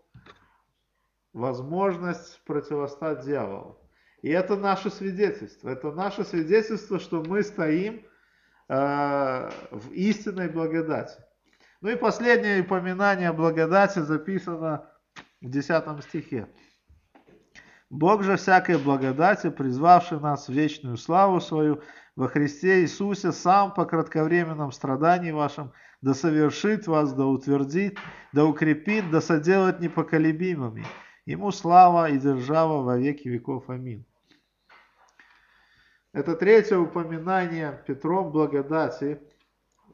возможность 1.34 2.44
противостать 2.44 3.22
дьяволу. 3.22 3.80
И 4.22 4.30
это 4.30 4.56
наше 4.56 4.90
свидетельство. 4.90 5.70
Это 5.70 5.92
наше 5.92 6.24
свидетельство, 6.24 7.00
что 7.00 7.24
мы 7.24 7.42
стоим 7.42 8.06
в 8.72 9.92
истинной 9.92 10.48
благодати. 10.48 11.20
Ну 11.82 11.90
и 11.90 11.96
последнее 11.96 12.62
упоминание 12.62 13.30
о 13.30 13.34
благодати 13.34 14.00
записано 14.00 14.90
в 15.42 15.50
10 15.50 16.04
стихе. 16.04 16.48
Бог 17.90 18.24
же 18.24 18.38
всякой 18.38 18.78
благодати, 18.78 19.50
призвавший 19.50 20.22
нас 20.22 20.48
в 20.48 20.54
вечную 20.54 20.96
славу 20.96 21.42
свою, 21.42 21.82
во 22.16 22.30
Христе 22.30 22.82
Иисусе 22.82 23.34
сам 23.34 23.74
по 23.74 23.86
кратковременном 23.86 24.72
страдании 24.72 25.32
вашим 25.32 25.74
да 26.02 26.14
совершит 26.14 26.88
вас, 26.88 27.14
да 27.14 27.26
утвердит, 27.26 27.98
да 28.32 28.46
укрепит, 28.46 29.12
да 29.12 29.20
соделает 29.22 29.82
непоколебимыми. 29.82 30.86
Ему 31.26 31.52
слава 31.52 32.10
и 32.10 32.18
держава 32.18 32.82
во 32.82 32.98
веки 32.98 33.28
веков. 33.28 33.70
Аминь. 33.70 34.06
Это 36.14 36.36
третье 36.36 36.78
упоминание 36.78 37.84
Петром 37.88 38.32
благодати 38.32 39.22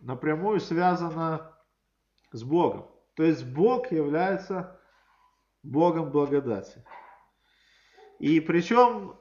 напрямую 0.01 0.59
связано 0.59 1.53
с 2.31 2.43
Богом. 2.43 2.87
То 3.15 3.23
есть 3.23 3.45
Бог 3.45 3.91
является 3.91 4.79
Богом 5.63 6.11
благодати. 6.11 6.83
И 8.19 8.39
причем 8.39 9.15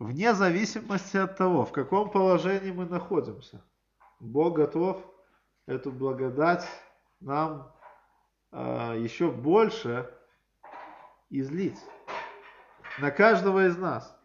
вне 0.00 0.34
зависимости 0.34 1.16
от 1.16 1.36
того, 1.36 1.64
в 1.64 1.72
каком 1.72 2.10
положении 2.10 2.72
мы 2.72 2.86
находимся, 2.86 3.64
Бог 4.18 4.56
готов 4.56 5.04
эту 5.66 5.92
благодать 5.92 6.66
нам 7.20 7.72
э, 8.50 8.96
еще 8.98 9.30
больше 9.30 10.12
излить 11.30 11.78
на 12.98 13.12
каждого 13.12 13.66
из 13.66 13.76
нас. 13.76 14.18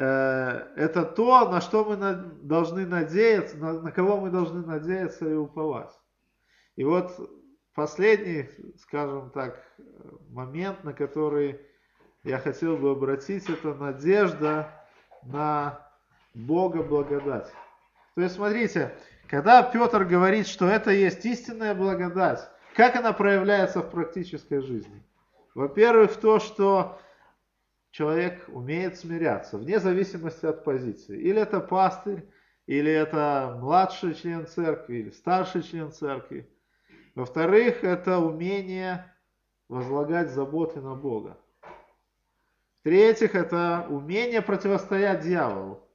Э, 0.00 0.68
это 0.76 1.04
то, 1.04 1.50
на 1.50 1.60
что 1.60 1.84
мы 1.84 1.96
должны 2.42 2.86
надеяться, 2.86 3.58
на, 3.58 3.82
на 3.82 3.92
кого 3.92 4.18
мы 4.18 4.30
должны 4.30 4.64
надеяться 4.64 5.28
и 5.28 5.34
уповать. 5.34 5.92
И 6.76 6.84
вот 6.84 7.12
последний, 7.74 8.48
скажем 8.78 9.28
так, 9.28 9.62
момент, 10.30 10.84
на 10.84 10.94
который 10.94 11.60
я 12.24 12.38
хотел 12.38 12.78
бы 12.78 12.92
обратить, 12.92 13.50
это 13.50 13.74
надежда 13.74 14.72
на 15.22 15.86
Бога 16.32 16.82
благодать. 16.82 17.52
То 18.14 18.22
есть, 18.22 18.36
смотрите, 18.36 18.94
когда 19.28 19.62
Петр 19.62 20.04
говорит, 20.04 20.46
что 20.46 20.66
это 20.66 20.92
есть 20.92 21.26
истинная 21.26 21.74
благодать, 21.74 22.48
как 22.74 22.96
она 22.96 23.12
проявляется 23.12 23.80
в 23.80 23.90
практической 23.90 24.62
жизни? 24.62 25.02
Во-первых, 25.54 26.16
то, 26.16 26.38
что 26.38 26.98
человек 27.90 28.44
умеет 28.48 28.98
смиряться, 28.98 29.58
вне 29.58 29.78
зависимости 29.78 30.46
от 30.46 30.64
позиции. 30.64 31.18
Или 31.20 31.40
это 31.40 31.60
пастырь, 31.60 32.24
или 32.66 32.90
это 32.90 33.56
младший 33.60 34.14
член 34.14 34.46
церкви, 34.46 34.96
или 34.96 35.10
старший 35.10 35.62
член 35.62 35.92
церкви. 35.92 36.48
Во-вторых, 37.14 37.82
это 37.82 38.18
умение 38.18 39.12
возлагать 39.68 40.30
заботы 40.30 40.80
на 40.80 40.94
Бога. 40.94 41.38
В-третьих, 42.80 43.34
это 43.34 43.86
умение 43.90 44.40
противостоять 44.40 45.20
дьяволу. 45.20 45.86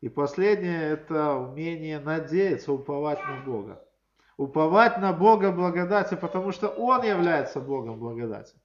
И 0.00 0.08
последнее, 0.08 0.90
это 0.90 1.34
умение 1.36 2.00
надеяться, 2.00 2.72
уповать 2.72 3.20
на 3.24 3.40
Бога. 3.40 3.84
Уповать 4.36 4.98
на 4.98 5.12
Бога 5.12 5.52
благодати, 5.52 6.16
потому 6.16 6.50
что 6.50 6.68
Он 6.68 7.02
является 7.04 7.60
Богом 7.60 7.98
благодати. 7.98 8.56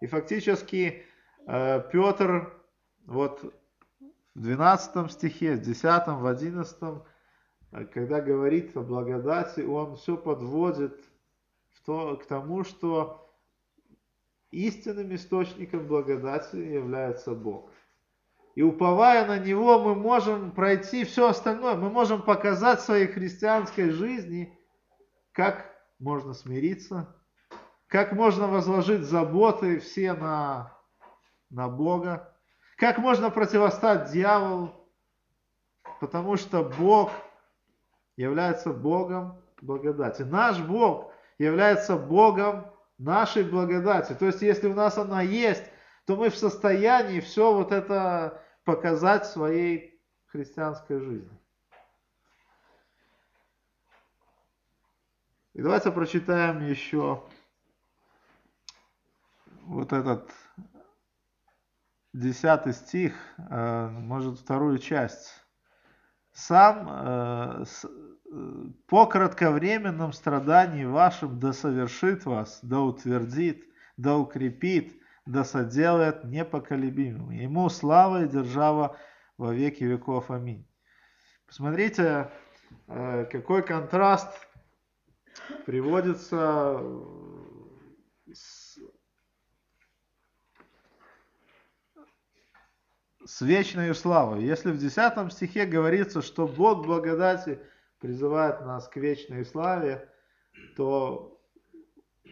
И 0.00 0.06
фактически 0.06 1.04
Петр 1.46 2.52
вот 3.06 3.54
в 4.34 4.40
12 4.40 5.12
стихе, 5.12 5.54
в 5.54 5.60
10, 5.60 6.06
в 6.08 6.26
11, 6.26 6.76
э, 7.72 7.84
когда 7.86 8.20
говорит 8.20 8.76
о 8.76 8.80
благодати, 8.80 9.60
он 9.60 9.96
все 9.96 10.16
подводит 10.16 10.98
в 11.72 11.84
то, 11.84 12.16
к 12.16 12.26
тому, 12.26 12.64
что 12.64 13.30
истинным 14.50 15.14
источником 15.14 15.86
благодати 15.86 16.56
является 16.56 17.32
Бог. 17.34 17.70
И 18.54 18.62
уповая 18.62 19.26
на 19.26 19.38
Него, 19.38 19.80
мы 19.80 19.94
можем 19.94 20.52
пройти 20.52 21.04
все 21.04 21.28
остальное. 21.28 21.74
Мы 21.74 21.90
можем 21.90 22.22
показать 22.22 22.80
своей 22.80 23.08
христианской 23.08 23.90
жизни, 23.90 24.56
как 25.32 25.72
можно 25.98 26.34
смириться, 26.34 27.16
как 27.88 28.12
можно 28.12 28.46
возложить 28.46 29.02
заботы 29.02 29.80
все 29.80 30.12
на, 30.12 30.73
на 31.54 31.68
Бога, 31.68 32.34
как 32.76 32.98
можно 32.98 33.30
противостать 33.30 34.10
дьяволу, 34.10 34.74
потому 36.00 36.36
что 36.36 36.64
Бог 36.64 37.12
является 38.16 38.72
Богом 38.72 39.40
благодати. 39.60 40.22
Наш 40.22 40.60
Бог 40.60 41.12
является 41.38 41.96
Богом 41.96 42.66
нашей 42.98 43.44
благодати. 43.44 44.14
То 44.14 44.26
есть, 44.26 44.42
если 44.42 44.66
у 44.66 44.74
нас 44.74 44.98
она 44.98 45.22
есть, 45.22 45.64
то 46.06 46.16
мы 46.16 46.28
в 46.28 46.36
состоянии 46.36 47.20
все 47.20 47.54
вот 47.54 47.70
это 47.72 48.42
показать 48.64 49.24
в 49.24 49.32
своей 49.32 50.02
христианской 50.26 50.98
жизни. 50.98 51.38
И 55.52 55.62
давайте 55.62 55.92
прочитаем 55.92 56.66
еще 56.66 57.22
вот 59.66 59.92
этот 59.92 60.28
десятый 62.14 62.72
стих, 62.72 63.12
э, 63.36 63.88
может 63.88 64.38
вторую 64.38 64.78
часть. 64.78 65.32
Сам 66.32 66.88
э, 66.88 67.64
э, 67.64 67.88
по 68.86 69.06
кратковременном 69.06 70.12
страдании 70.12 70.84
вашим 70.84 71.38
да 71.38 71.52
совершит 71.52 72.24
вас, 72.24 72.60
да 72.62 72.80
утвердит, 72.80 73.64
да 73.96 74.16
укрепит, 74.16 74.96
да 75.26 75.44
соделает 75.44 76.24
непоколебимым. 76.24 77.30
Ему 77.30 77.68
слава 77.68 78.24
и 78.24 78.28
держава 78.28 78.96
во 79.36 79.52
веки 79.52 79.84
веков. 79.84 80.30
Аминь. 80.30 80.68
Посмотрите, 81.46 82.30
какой 82.86 83.62
контраст 83.62 84.28
приводится 85.66 86.80
с 93.24 93.40
вечной 93.40 93.94
славой. 93.94 94.44
Если 94.44 94.70
в 94.70 94.78
10 94.78 95.32
стихе 95.32 95.66
говорится, 95.66 96.22
что 96.22 96.46
Бог 96.46 96.84
благодати 96.86 97.60
призывает 97.98 98.60
нас 98.60 98.88
к 98.88 98.96
вечной 98.96 99.44
славе, 99.44 100.08
то 100.76 101.40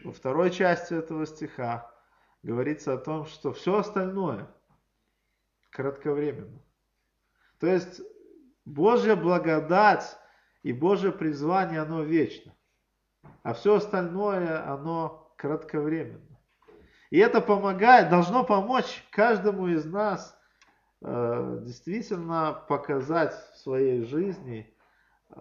во 0.05 0.13
второй 0.13 0.51
части 0.51 0.95
этого 0.95 1.27
стиха 1.27 1.91
говорится 2.43 2.95
о 2.95 2.99
том, 2.99 3.27
что 3.27 3.53
все 3.53 3.79
остальное 3.79 4.49
кратковременно. 5.71 6.61
То 7.59 7.67
есть 7.67 8.01
Божья 8.65 9.17
благодать 9.17 10.17
и 10.63 10.73
Божье 10.73 11.13
призвание, 11.13 11.81
оно 11.81 12.03
вечно. 12.03 12.55
А 13.43 13.55
все 13.55 13.77
остальное, 13.77 14.69
оно 14.69 15.33
кратковременно. 15.37 16.39
И 17.11 17.19
это 17.19 17.41
помогает, 17.41 18.11
должно 18.11 18.45
помочь 18.45 19.05
каждому 19.11 19.69
из 19.69 19.85
нас 19.85 20.39
действительно 21.03 22.65
показать 22.69 23.35
в 23.35 23.59
своей 23.59 24.05
жизни 24.05 24.73
э, 25.31 25.41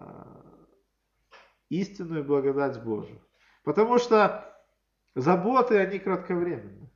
истинную 1.68 2.24
благодать 2.24 2.82
Божию. 2.82 3.20
Потому 3.62 3.98
что 3.98 4.52
заботы, 5.14 5.78
они 5.78 6.00
кратковременны. 6.00 6.90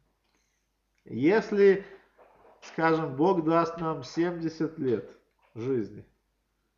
Если, 1.04 1.86
скажем, 2.60 3.14
Бог 3.14 3.44
даст 3.44 3.78
нам 3.78 4.02
70 4.02 4.78
лет 4.78 5.16
жизни, 5.54 6.04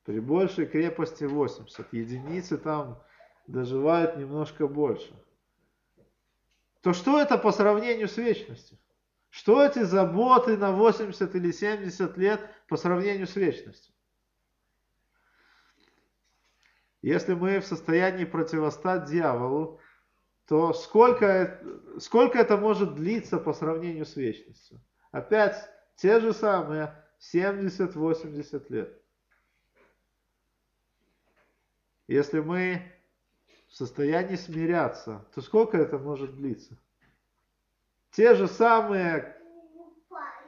при 0.04 0.20
большей 0.20 0.66
крепости 0.66 1.24
80, 1.24 1.92
единицы 1.92 2.58
там 2.58 3.02
доживают 3.46 4.18
немножко 4.18 4.68
больше, 4.68 5.14
то 6.82 6.92
что 6.92 7.20
это 7.20 7.38
по 7.38 7.50
сравнению 7.50 8.08
с 8.08 8.18
вечностью? 8.18 8.78
Что 9.30 9.64
эти 9.64 9.82
заботы 9.82 10.56
на 10.56 10.72
80 10.72 11.34
или 11.34 11.52
70 11.52 12.16
лет 12.16 12.40
по 12.66 12.76
сравнению 12.76 13.26
с 13.26 13.36
вечностью? 13.36 13.94
Если 17.02 17.34
мы 17.34 17.60
в 17.60 17.66
состоянии 17.66 18.24
противостать 18.24 19.04
дьяволу, 19.04 19.80
то 20.46 20.72
сколько, 20.72 21.62
сколько 21.98 22.38
это 22.38 22.56
может 22.56 22.94
длиться 22.94 23.38
по 23.38 23.52
сравнению 23.52 24.06
с 24.06 24.16
вечностью? 24.16 24.80
Опять 25.12 25.56
те 25.96 26.20
же 26.20 26.32
самые 26.32 27.04
70-80 27.20 28.64
лет. 28.70 29.02
Если 32.08 32.40
мы 32.40 32.82
в 33.68 33.74
состоянии 33.74 34.36
смиряться, 34.36 35.26
то 35.34 35.42
сколько 35.42 35.76
это 35.76 35.98
может 35.98 36.34
длиться? 36.36 36.78
Те 38.18 38.34
же 38.34 38.48
самые 38.48 39.36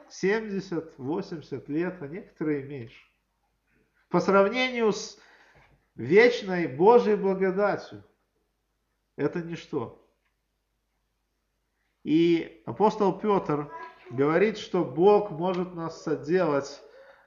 70-80 0.09 1.71
лет, 1.71 2.01
а 2.01 2.07
некоторые 2.09 2.63
меньше. 2.63 3.01
По 4.09 4.19
сравнению 4.19 4.91
с 4.91 5.17
вечной 5.95 6.67
Божьей 6.67 7.15
благодатью 7.15 8.03
это 9.15 9.41
ничто. 9.41 10.05
И 12.03 12.61
апостол 12.65 13.17
Петр 13.17 13.71
говорит, 14.09 14.57
что 14.57 14.83
Бог 14.83 15.31
может 15.31 15.73
нас 15.73 16.03
соделать 16.03 16.83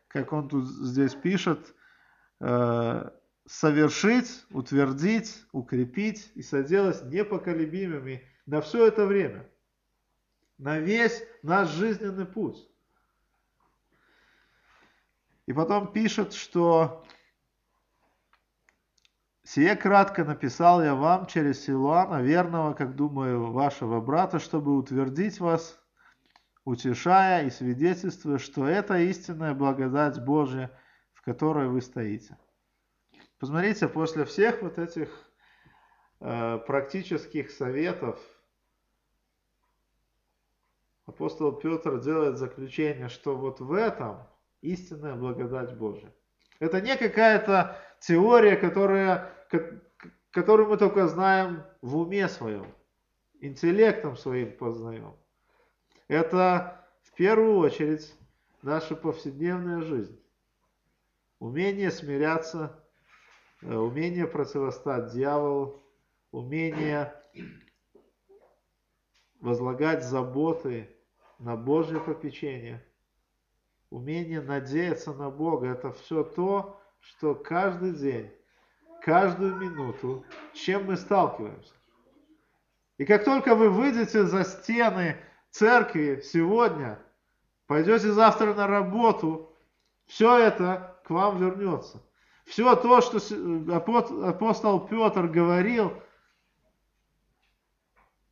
как 0.09 0.31
он 0.35 0.51
тут 0.51 0.69
здесь 0.69 1.15
пишет, 1.15 1.75
э, 2.41 3.11
совершить, 3.47 4.45
утвердить, 4.51 5.47
укрепить 5.53 6.33
и 6.35 6.43
соделать 6.43 7.03
непоколебимыми 7.05 8.23
на 8.45 8.61
все 8.61 8.87
это 8.87 9.07
время, 9.07 9.49
на 10.59 10.79
весь 10.79 11.23
наш 11.43 11.69
жизненный 11.71 12.27
путь. 12.27 12.69
И 15.47 15.53
потом 15.53 15.93
пишет, 15.93 16.33
что 16.33 17.05
«Сие 19.43 19.77
кратко 19.77 20.25
написал 20.25 20.83
я 20.83 20.95
вам 20.95 21.27
через 21.27 21.63
Силуана, 21.65 22.23
верного, 22.23 22.73
как 22.73 22.97
думаю, 22.97 23.53
вашего 23.53 24.01
брата, 24.01 24.39
чтобы 24.39 24.77
утвердить 24.77 25.39
вас, 25.39 25.79
утешая 26.65 27.47
и 27.47 27.51
свидетельствуя, 27.51 28.39
что 28.39 28.67
это 28.67 28.99
истинная 28.99 29.53
благодать 29.53 30.25
Божья, 30.25 30.71
в 31.13 31.23
которой 31.23 31.69
вы 31.69 31.83
стоите». 31.83 32.39
Посмотрите, 33.39 33.89
после 33.89 34.25
всех 34.25 34.63
вот 34.63 34.79
этих 34.79 35.11
э, 36.21 36.59
практических 36.67 37.51
советов 37.51 38.19
апостол 41.07 41.53
Петр 41.53 42.01
делает 42.01 42.39
заключение, 42.39 43.09
что 43.09 43.37
вот 43.37 43.61
в 43.61 43.73
этом 43.73 44.27
истинная 44.61 45.15
благодать 45.15 45.77
Божия. 45.77 46.13
Это 46.61 46.81
не 46.81 46.97
какая-то 46.97 47.79
теория, 48.01 48.57
которая, 48.57 49.33
которую 50.31 50.69
мы 50.69 50.77
только 50.77 51.07
знаем 51.09 51.63
в 51.83 51.97
уме 51.97 52.29
своем, 52.29 52.67
интеллектом 53.41 54.17
своим 54.17 54.57
познаем. 54.57 55.17
Это 56.09 56.87
в 57.03 57.13
первую 57.15 57.59
очередь 57.59 58.15
наша 58.63 58.97
повседневная 58.97 59.83
жизнь. 59.83 60.21
Умение 61.39 61.91
смиряться, 61.91 62.83
э, 63.61 63.75
умение 63.75 64.27
противостать 64.27 65.13
дьяволу, 65.13 65.83
умение 66.31 67.13
возлагать 69.41 70.03
заботы 70.03 70.94
на 71.39 71.57
Божье 71.57 72.01
попечение– 72.01 72.85
умение 73.95 74.41
надеяться 74.41 75.13
на 75.13 75.31
Бога, 75.31 75.69
это 75.69 75.93
все 75.93 76.25
то, 76.25 76.81
что 77.01 77.35
каждый 77.37 77.93
день, 77.93 78.31
каждую 79.03 79.55
минуту, 79.55 80.25
чем 80.53 80.87
мы 80.87 80.97
сталкиваемся. 80.97 81.75
И 82.99 83.05
как 83.05 83.25
только 83.25 83.55
вы 83.55 83.71
выйдете 83.71 84.25
за 84.25 84.45
стены 84.45 85.17
церкви 85.51 86.21
сегодня, 86.25 86.99
пойдете 87.69 88.11
завтра 88.11 88.53
на 88.53 88.67
работу, 88.67 89.53
все 90.07 90.39
это 90.39 91.01
к 91.05 91.11
вам 91.11 91.39
вернется. 91.39 92.03
Все 92.47 92.75
то, 92.75 93.01
что 93.01 93.19
апостол 93.77 94.89
Петр 94.89 95.29
говорил, 95.29 95.93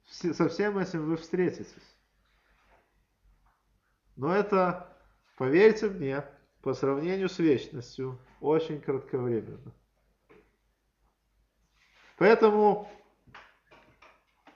со 0.05 0.49
всем 0.49 0.77
этим 0.79 1.09
вы 1.09 1.17
встретитесь. 1.17 1.97
Но 4.17 4.35
это 4.35 4.93
Поверьте 5.43 5.89
мне, 5.89 6.25
по 6.63 6.73
сравнению 6.73 7.29
с 7.29 7.41
вечностью, 7.41 8.19
очень 8.41 8.81
кратковременно. 8.81 9.73
Поэтому 12.17 12.89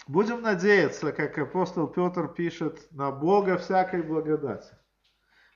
будем 0.06 0.42
надеяться, 0.42 1.10
как 1.10 1.36
апостол 1.38 1.88
Петр 1.88 2.28
пишет, 2.28 2.86
на 2.92 3.10
Бога 3.10 3.56
всякой 3.56 4.02
благодати. 4.02 4.76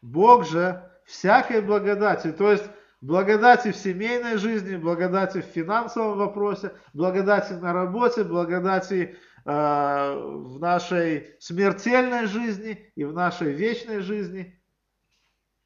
Бог 0.02 0.46
же 0.46 0.90
всякой 1.04 1.60
благодати, 1.60 2.32
то 2.32 2.50
есть 2.50 2.64
благодати 3.00 3.70
в 3.70 3.76
семейной 3.76 4.38
жизни, 4.38 4.76
благодати 4.76 5.42
в 5.42 5.44
финансовом 5.44 6.18
вопросе, 6.18 6.72
благодати 6.94 7.52
на 7.52 7.72
работе, 7.72 8.24
благодати 8.24 9.16
в 9.52 10.58
нашей 10.58 11.34
смертельной 11.40 12.26
жизни 12.26 12.92
и 12.94 13.04
в 13.04 13.12
нашей 13.12 13.52
вечной 13.52 14.00
жизни– 14.00 14.56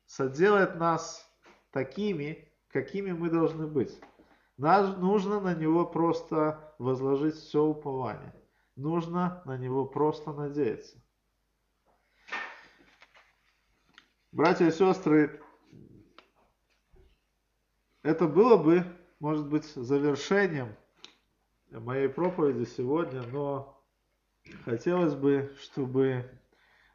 соделает 0.07 0.77
нас 0.77 1.29
такими, 1.71 2.49
какими 2.69 3.13
мы 3.13 3.31
должны 3.31 3.67
быть. 3.67 3.99
Нам 4.57 5.01
нужно 5.01 5.41
на 5.41 5.55
него 5.55 5.85
просто 5.85 6.75
возложить 6.79 7.35
все 7.35 7.63
упование. 7.63 8.33
Нужно 8.77 9.43
на 9.45 9.57
него 9.57 9.85
просто 9.85 10.33
надеяться. 10.33 10.97
Братья 14.31 14.67
и 14.67 14.71
сестры, 14.71 15.41
это 18.03 18.27
было 18.27 18.57
бы, 18.57 18.85
может 19.21 19.49
быть, 19.49 19.65
завершением 19.65 20.77
моей 21.71 22.09
проповеди 22.09 22.65
сегодня, 22.65 23.23
но 23.23 23.74
хотелось 24.65 25.15
бы, 25.15 25.55
чтобы 25.61 26.31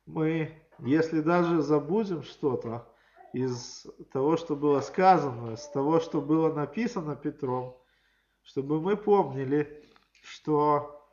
мы, 0.06 0.52
если 0.80 1.22
даже 1.22 1.62
забудем 1.62 2.24
что-то, 2.24 2.88
из 3.34 3.86
того, 4.12 4.38
что 4.38 4.56
было 4.56 4.82
сказано, 4.82 5.54
из 5.54 5.68
того, 5.68 6.00
что 6.00 6.22
было 6.22 6.52
написано 6.52 7.16
Петром, 7.16 7.78
чтобы 8.42 8.82
мы 8.82 8.98
помнили, 8.98 9.86
что 10.24 11.08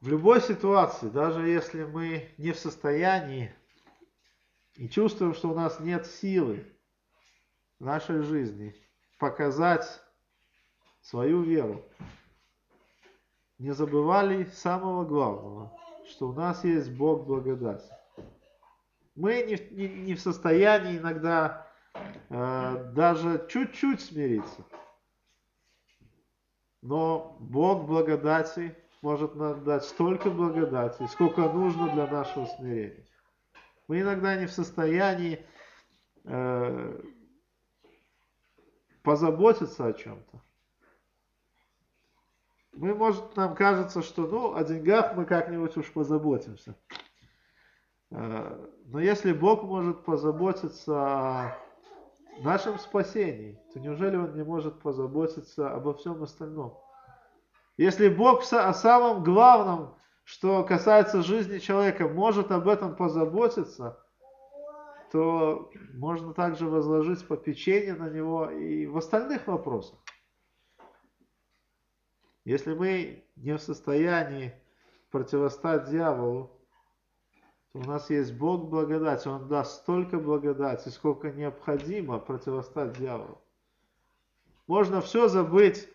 в 0.00 0.08
любой 0.08 0.40
ситуации, 0.40 1.08
даже 1.08 1.48
если 1.48 1.84
мы 1.84 2.28
не 2.36 2.52
в 2.52 2.58
состоянии 2.58 3.54
и 4.74 4.88
чувствуем, 4.88 5.34
что 5.34 5.50
у 5.50 5.54
нас 5.54 5.80
нет 5.80 6.06
силы 6.06 6.66
в 7.78 7.84
нашей 7.84 8.22
жизни 8.22 8.74
показать 9.18 10.02
свою 11.00 11.42
веру, 11.42 11.84
не 13.62 13.70
забывали 13.72 14.44
самого 14.46 15.04
главного, 15.04 15.72
что 16.08 16.30
у 16.30 16.32
нас 16.32 16.64
есть 16.64 16.90
Бог 16.90 17.26
благодати. 17.26 17.88
Мы 19.14 19.44
не, 19.44 19.56
не, 19.70 19.88
не 19.88 20.14
в 20.16 20.20
состоянии 20.20 20.98
иногда 20.98 21.70
э, 22.28 22.92
даже 22.92 23.46
чуть-чуть 23.48 24.00
смириться. 24.00 24.64
Но 26.80 27.36
Бог 27.38 27.86
благодати 27.86 28.76
может 29.00 29.36
нам 29.36 29.62
дать 29.62 29.84
столько 29.84 30.30
благодати, 30.30 31.06
сколько 31.06 31.42
нужно 31.42 31.88
для 31.90 32.08
нашего 32.08 32.46
смирения. 32.46 33.06
Мы 33.86 34.00
иногда 34.00 34.34
не 34.34 34.46
в 34.46 34.52
состоянии 34.52 35.46
э, 36.24 37.00
позаботиться 39.04 39.86
о 39.86 39.92
чем-то. 39.92 40.41
Мы, 42.72 42.94
может, 42.94 43.36
нам 43.36 43.54
кажется, 43.54 44.02
что 44.02 44.26
ну, 44.26 44.54
о 44.54 44.64
деньгах 44.64 45.14
мы 45.14 45.26
как-нибудь 45.26 45.76
уж 45.76 45.92
позаботимся. 45.92 46.74
Э, 48.10 48.66
но 48.86 49.00
если 49.00 49.32
Бог 49.32 49.62
может 49.62 50.04
позаботиться 50.04 50.94
о 50.94 51.58
нашем 52.38 52.78
спасении, 52.78 53.60
то 53.72 53.80
неужели 53.80 54.16
Он 54.16 54.34
не 54.34 54.42
может 54.42 54.80
позаботиться 54.80 55.70
обо 55.70 55.94
всем 55.94 56.22
остальном? 56.22 56.78
Если 57.76 58.08
Бог 58.08 58.42
о 58.52 58.72
самом 58.74 59.22
главном, 59.22 59.94
что 60.24 60.62
касается 60.64 61.22
жизни 61.22 61.58
человека, 61.58 62.08
может 62.08 62.52
об 62.52 62.68
этом 62.68 62.96
позаботиться, 62.96 63.98
то 65.10 65.70
можно 65.92 66.32
также 66.32 66.66
возложить 66.66 67.26
попечение 67.26 67.94
на 67.94 68.08
него 68.08 68.50
и 68.50 68.86
в 68.86 68.96
остальных 68.96 69.46
вопросах. 69.46 69.98
Если 72.44 72.74
мы 72.74 73.24
не 73.36 73.56
в 73.56 73.60
состоянии 73.60 74.52
противостать 75.10 75.90
дьяволу, 75.90 76.50
у 77.74 77.78
нас 77.80 78.10
есть 78.10 78.34
Бог 78.34 78.68
благодать, 78.68 79.26
Он 79.26 79.48
даст 79.48 79.82
столько 79.82 80.18
благодати, 80.18 80.88
сколько 80.88 81.30
необходимо 81.30 82.18
противостать 82.18 82.98
дьяволу. 82.98 83.40
Можно 84.66 85.00
все 85.00 85.28
забыть, 85.28 85.88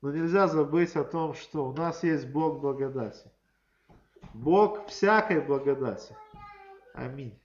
но 0.00 0.10
нельзя 0.10 0.48
забыть 0.48 0.96
о 0.96 1.04
том, 1.04 1.34
что 1.34 1.66
у 1.68 1.72
нас 1.72 2.02
есть 2.02 2.28
Бог 2.28 2.60
благодати. 2.60 3.30
Бог 4.34 4.86
всякой 4.86 5.40
благодати. 5.40 6.16
Аминь. 6.94 7.41